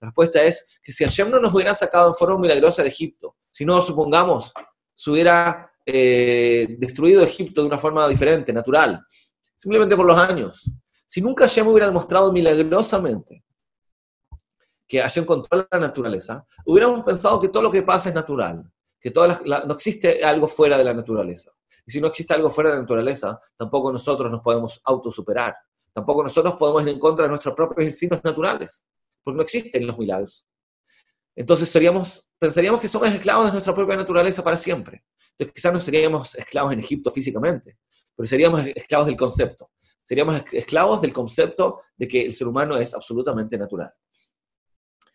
La 0.00 0.06
respuesta 0.06 0.40
es 0.44 0.78
que 0.80 0.92
si 0.92 1.02
Hashem 1.02 1.30
no 1.30 1.40
nos 1.40 1.52
hubiera 1.52 1.74
sacado 1.74 2.10
en 2.10 2.14
forma 2.14 2.38
milagrosa 2.38 2.84
de 2.84 2.90
Egipto, 2.90 3.38
si 3.50 3.64
no, 3.64 3.82
supongamos, 3.82 4.52
se 4.94 5.10
hubiera 5.10 5.68
eh, 5.90 6.76
destruido 6.78 7.22
Egipto 7.22 7.62
de 7.62 7.66
una 7.66 7.78
forma 7.78 8.06
diferente, 8.06 8.52
natural, 8.52 9.02
simplemente 9.56 9.96
por 9.96 10.04
los 10.04 10.18
años. 10.18 10.70
Si 11.06 11.22
nunca 11.22 11.44
Hashem 11.44 11.66
hubiera 11.66 11.86
demostrado 11.86 12.30
milagrosamente 12.30 13.42
que 14.86 15.00
Hashem 15.00 15.24
controla 15.24 15.66
la 15.70 15.78
naturaleza, 15.78 16.46
hubiéramos 16.66 17.02
pensado 17.04 17.40
que 17.40 17.48
todo 17.48 17.62
lo 17.62 17.70
que 17.70 17.82
pasa 17.82 18.10
es 18.10 18.14
natural, 18.14 18.70
que 19.00 19.10
no 19.10 19.74
existe 19.74 20.22
algo 20.22 20.46
fuera 20.46 20.76
de 20.76 20.84
la 20.84 20.92
naturaleza. 20.92 21.52
Y 21.86 21.90
si 21.90 22.02
no 22.02 22.08
existe 22.08 22.34
algo 22.34 22.50
fuera 22.50 22.68
de 22.68 22.76
la 22.76 22.82
naturaleza, 22.82 23.40
tampoco 23.56 23.90
nosotros 23.90 24.30
nos 24.30 24.42
podemos 24.42 24.82
autosuperar. 24.84 25.56
Tampoco 25.94 26.22
nosotros 26.22 26.54
podemos 26.56 26.82
ir 26.82 26.90
en 26.90 26.98
contra 26.98 27.22
de 27.22 27.30
nuestros 27.30 27.54
propios 27.54 27.86
instintos 27.86 28.22
naturales, 28.22 28.84
porque 29.24 29.36
no 29.38 29.42
existen 29.42 29.86
los 29.86 29.98
milagros. 29.98 30.46
Entonces 31.38 31.68
seríamos, 31.68 32.28
pensaríamos 32.36 32.80
que 32.80 32.88
somos 32.88 33.08
esclavos 33.10 33.46
de 33.46 33.52
nuestra 33.52 33.72
propia 33.72 33.96
naturaleza 33.96 34.42
para 34.42 34.56
siempre. 34.56 35.04
Entonces 35.30 35.54
quizás 35.54 35.72
no 35.72 35.78
seríamos 35.78 36.34
esclavos 36.34 36.72
en 36.72 36.80
Egipto 36.80 37.12
físicamente, 37.12 37.78
pero 38.16 38.26
seríamos 38.26 38.66
esclavos 38.66 39.06
del 39.06 39.16
concepto. 39.16 39.70
Seríamos 40.02 40.42
esclavos 40.52 41.00
del 41.00 41.12
concepto 41.12 41.80
de 41.96 42.08
que 42.08 42.26
el 42.26 42.32
ser 42.32 42.48
humano 42.48 42.76
es 42.76 42.92
absolutamente 42.92 43.56
natural. 43.56 43.92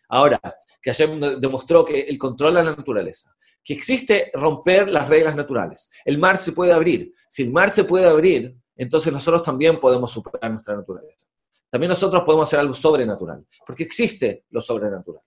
Ahora, 0.08 0.40
que 0.80 0.90
Hashem 0.92 1.20
demostró 1.40 1.84
que 1.84 2.00
él 2.00 2.16
controla 2.16 2.62
la 2.62 2.74
naturaleza, 2.74 3.36
que 3.62 3.74
existe 3.74 4.30
romper 4.32 4.90
las 4.90 5.06
reglas 5.06 5.36
naturales. 5.36 5.90
El 6.06 6.16
mar 6.16 6.38
se 6.38 6.52
puede 6.52 6.72
abrir. 6.72 7.12
Si 7.28 7.42
el 7.42 7.52
mar 7.52 7.70
se 7.70 7.84
puede 7.84 8.08
abrir, 8.08 8.56
entonces 8.76 9.12
nosotros 9.12 9.42
también 9.42 9.78
podemos 9.78 10.10
superar 10.10 10.50
nuestra 10.50 10.74
naturaleza. 10.74 11.26
También 11.68 11.90
nosotros 11.90 12.22
podemos 12.24 12.48
hacer 12.48 12.60
algo 12.60 12.72
sobrenatural, 12.72 13.46
porque 13.66 13.82
existe 13.82 14.46
lo 14.48 14.62
sobrenatural. 14.62 15.20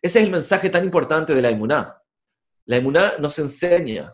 Ese 0.00 0.18
es 0.20 0.24
el 0.24 0.30
mensaje 0.30 0.70
tan 0.70 0.84
importante 0.84 1.34
de 1.34 1.42
la 1.42 1.50
inmunidad. 1.50 1.96
La 2.66 2.76
emuná 2.76 3.12
nos 3.18 3.38
enseña 3.38 4.12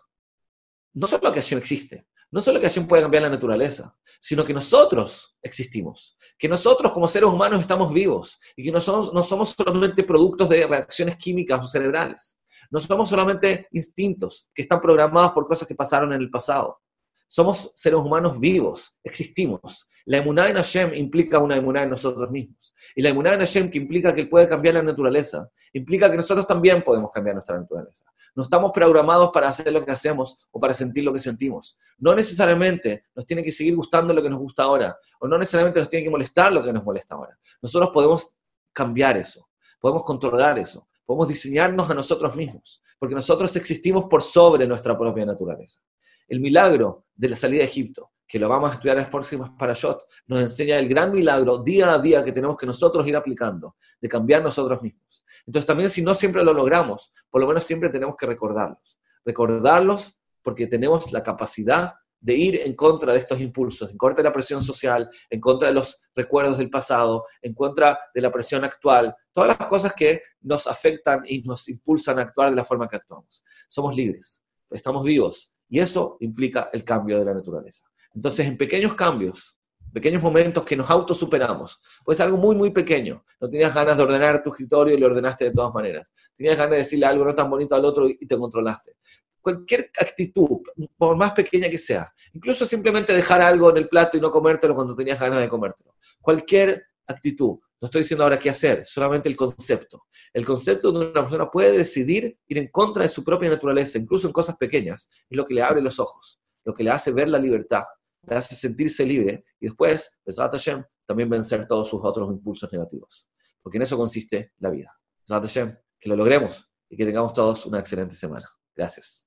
no 0.94 1.06
solo 1.06 1.32
que 1.32 1.40
Hashem 1.40 1.58
existe, 1.58 2.08
no 2.30 2.42
solo 2.42 2.60
que 2.60 2.66
Hashem 2.66 2.86
puede 2.86 3.02
cambiar 3.02 3.22
la 3.22 3.30
naturaleza, 3.30 3.96
sino 4.20 4.44
que 4.44 4.52
nosotros 4.52 5.36
existimos, 5.40 6.18
que 6.38 6.48
nosotros 6.48 6.92
como 6.92 7.08
seres 7.08 7.30
humanos 7.30 7.60
estamos 7.60 7.92
vivos 7.92 8.38
y 8.56 8.64
que 8.64 8.72
no 8.72 8.80
somos 8.80 9.54
solamente 9.56 10.02
productos 10.02 10.48
de 10.48 10.66
reacciones 10.66 11.16
químicas 11.16 11.60
o 11.60 11.68
cerebrales, 11.68 12.38
no 12.70 12.80
somos 12.80 13.08
solamente 13.08 13.68
instintos 13.72 14.50
que 14.54 14.62
están 14.62 14.80
programados 14.80 15.32
por 15.32 15.46
cosas 15.46 15.66
que 15.66 15.74
pasaron 15.74 16.12
en 16.12 16.20
el 16.20 16.30
pasado, 16.30 16.80
somos 17.28 17.72
seres 17.76 18.00
humanos 18.00 18.40
vivos, 18.40 18.96
existimos. 19.04 19.86
La 20.06 20.18
emuná 20.18 20.48
en 20.48 20.56
Hashem 20.56 20.94
implica 20.94 21.38
una 21.38 21.56
emuná 21.56 21.82
en 21.82 21.90
nosotros 21.90 22.30
mismos. 22.30 22.74
Y 22.96 23.02
la 23.02 23.10
emuná 23.10 23.34
en 23.34 23.40
Hashem, 23.40 23.70
que 23.70 23.78
implica 23.78 24.14
que 24.14 24.22
Él 24.22 24.28
puede 24.28 24.48
cambiar 24.48 24.74
la 24.74 24.82
naturaleza, 24.82 25.50
implica 25.74 26.10
que 26.10 26.16
nosotros 26.16 26.46
también 26.46 26.82
podemos 26.82 27.12
cambiar 27.12 27.34
nuestra 27.36 27.58
naturaleza. 27.58 28.04
No 28.34 28.44
estamos 28.44 28.72
programados 28.72 29.30
para 29.30 29.48
hacer 29.48 29.72
lo 29.72 29.84
que 29.84 29.92
hacemos 29.92 30.48
o 30.50 30.58
para 30.58 30.72
sentir 30.72 31.04
lo 31.04 31.12
que 31.12 31.20
sentimos. 31.20 31.76
No 31.98 32.14
necesariamente 32.14 33.04
nos 33.14 33.26
tiene 33.26 33.42
que 33.42 33.52
seguir 33.52 33.76
gustando 33.76 34.14
lo 34.14 34.22
que 34.22 34.30
nos 34.30 34.38
gusta 34.38 34.62
ahora, 34.62 34.96
o 35.20 35.28
no 35.28 35.38
necesariamente 35.38 35.80
nos 35.80 35.88
tiene 35.88 36.04
que 36.04 36.10
molestar 36.10 36.52
lo 36.52 36.64
que 36.64 36.72
nos 36.72 36.84
molesta 36.84 37.14
ahora. 37.14 37.38
Nosotros 37.60 37.90
podemos 37.92 38.36
cambiar 38.72 39.16
eso, 39.16 39.48
podemos 39.80 40.02
controlar 40.04 40.58
eso, 40.58 40.88
podemos 41.04 41.28
diseñarnos 41.28 41.90
a 41.90 41.94
nosotros 41.94 42.36
mismos, 42.36 42.82
porque 42.98 43.14
nosotros 43.14 43.54
existimos 43.56 44.04
por 44.04 44.22
sobre 44.22 44.66
nuestra 44.66 44.96
propia 44.96 45.26
naturaleza. 45.26 45.80
El 46.28 46.40
milagro 46.40 47.06
de 47.16 47.30
la 47.30 47.36
salida 47.36 47.60
de 47.60 47.64
Egipto, 47.64 48.12
que 48.26 48.38
lo 48.38 48.50
vamos 48.50 48.70
a 48.70 48.74
estudiar 48.74 48.98
en 48.98 49.04
las 49.04 49.10
próximas 49.10 49.50
parashot, 49.58 50.04
nos 50.26 50.40
enseña 50.40 50.78
el 50.78 50.86
gran 50.86 51.10
milagro 51.10 51.62
día 51.62 51.94
a 51.94 51.98
día 51.98 52.22
que 52.22 52.32
tenemos 52.32 52.58
que 52.58 52.66
nosotros 52.66 53.06
ir 53.06 53.16
aplicando, 53.16 53.76
de 53.98 54.08
cambiar 54.08 54.42
nosotros 54.42 54.82
mismos. 54.82 55.24
Entonces 55.46 55.66
también 55.66 55.88
si 55.88 56.02
no 56.02 56.14
siempre 56.14 56.44
lo 56.44 56.52
logramos, 56.52 57.14
por 57.30 57.40
lo 57.40 57.46
menos 57.46 57.64
siempre 57.64 57.88
tenemos 57.88 58.14
que 58.14 58.26
recordarlos. 58.26 59.00
Recordarlos 59.24 60.20
porque 60.42 60.66
tenemos 60.66 61.10
la 61.12 61.22
capacidad 61.22 61.94
de 62.20 62.34
ir 62.34 62.60
en 62.62 62.74
contra 62.74 63.14
de 63.14 63.20
estos 63.20 63.40
impulsos, 63.40 63.90
en 63.90 63.96
contra 63.96 64.22
de 64.22 64.28
la 64.28 64.32
presión 64.32 64.60
social, 64.60 65.08
en 65.30 65.40
contra 65.40 65.68
de 65.68 65.74
los 65.74 66.02
recuerdos 66.14 66.58
del 66.58 66.68
pasado, 66.68 67.24
en 67.40 67.54
contra 67.54 67.98
de 68.14 68.20
la 68.20 68.30
presión 68.30 68.64
actual, 68.64 69.14
todas 69.32 69.56
las 69.58 69.68
cosas 69.68 69.94
que 69.94 70.20
nos 70.42 70.66
afectan 70.66 71.22
y 71.24 71.42
nos 71.42 71.68
impulsan 71.68 72.18
a 72.18 72.22
actuar 72.22 72.50
de 72.50 72.56
la 72.56 72.64
forma 72.64 72.88
que 72.88 72.96
actuamos. 72.96 73.42
Somos 73.68 73.96
libres, 73.96 74.42
estamos 74.70 75.02
vivos 75.04 75.54
y 75.68 75.80
eso 75.80 76.16
implica 76.20 76.68
el 76.72 76.84
cambio 76.84 77.18
de 77.18 77.24
la 77.24 77.34
naturaleza. 77.34 77.84
Entonces, 78.14 78.46
en 78.46 78.56
pequeños 78.56 78.94
cambios, 78.94 79.58
pequeños 79.92 80.22
momentos 80.22 80.64
que 80.64 80.76
nos 80.76 80.90
autosuperamos, 80.90 81.80
pues 82.04 82.20
algo 82.20 82.36
muy, 82.36 82.54
muy 82.56 82.70
pequeño. 82.70 83.24
No 83.40 83.48
tenías 83.48 83.74
ganas 83.74 83.96
de 83.96 84.02
ordenar 84.02 84.42
tu 84.42 84.50
escritorio 84.50 84.94
y 84.94 84.98
lo 84.98 85.06
ordenaste 85.06 85.46
de 85.46 85.50
todas 85.52 85.72
maneras. 85.74 86.12
Tenías 86.36 86.56
ganas 86.56 86.72
de 86.72 86.78
decirle 86.78 87.06
algo 87.06 87.24
no 87.24 87.34
tan 87.34 87.50
bonito 87.50 87.74
al 87.74 87.84
otro 87.84 88.08
y 88.08 88.26
te 88.26 88.36
controlaste 88.36 88.96
cualquier 89.40 89.90
actitud, 89.98 90.60
por 90.96 91.16
más 91.16 91.32
pequeña 91.32 91.70
que 91.70 91.78
sea, 91.78 92.12
incluso 92.34 92.66
simplemente 92.66 93.14
dejar 93.14 93.40
algo 93.40 93.70
en 93.70 93.78
el 93.78 93.88
plato 93.88 94.18
y 94.18 94.20
no 94.20 94.30
comértelo 94.30 94.74
cuando 94.74 94.94
tenías 94.94 95.18
ganas 95.18 95.40
de 95.40 95.48
comértelo. 95.48 95.94
Cualquier 96.20 96.84
actitud, 97.06 97.58
no 97.80 97.86
estoy 97.86 98.02
diciendo 98.02 98.24
ahora 98.24 98.38
qué 98.38 98.50
hacer, 98.50 98.84
solamente 98.84 99.28
el 99.28 99.36
concepto. 99.36 100.06
El 100.32 100.44
concepto 100.44 100.90
de 100.90 101.10
una 101.10 101.22
persona 101.22 101.50
puede 101.50 101.76
decidir 101.76 102.36
ir 102.46 102.58
en 102.58 102.68
contra 102.68 103.04
de 103.04 103.08
su 103.08 103.22
propia 103.22 103.48
naturaleza, 103.48 103.98
incluso 103.98 104.26
en 104.26 104.32
cosas 104.32 104.56
pequeñas, 104.56 105.08
es 105.28 105.36
lo 105.36 105.46
que 105.46 105.54
le 105.54 105.62
abre 105.62 105.80
los 105.80 105.98
ojos, 106.00 106.40
lo 106.64 106.74
que 106.74 106.82
le 106.82 106.90
hace 106.90 107.12
ver 107.12 107.28
la 107.28 107.38
libertad, 107.38 107.84
le 108.22 108.36
hace 108.36 108.56
sentirse 108.56 109.04
libre 109.06 109.44
y 109.60 109.66
después, 109.66 110.18
Hashem, 110.26 110.84
también 111.06 111.30
vencer 111.30 111.66
todos 111.66 111.88
sus 111.88 112.04
otros 112.04 112.30
impulsos 112.30 112.70
negativos. 112.72 113.30
Porque 113.62 113.78
en 113.78 113.82
eso 113.82 113.96
consiste 113.96 114.52
la 114.58 114.70
vida. 114.70 114.98
Hashem, 115.28 115.76
que 116.00 116.08
lo 116.08 116.16
logremos 116.16 116.70
y 116.88 116.96
que 116.96 117.04
tengamos 117.04 117.32
todos 117.32 117.66
una 117.66 117.78
excelente 117.78 118.14
semana. 118.14 118.46
Gracias. 118.74 119.24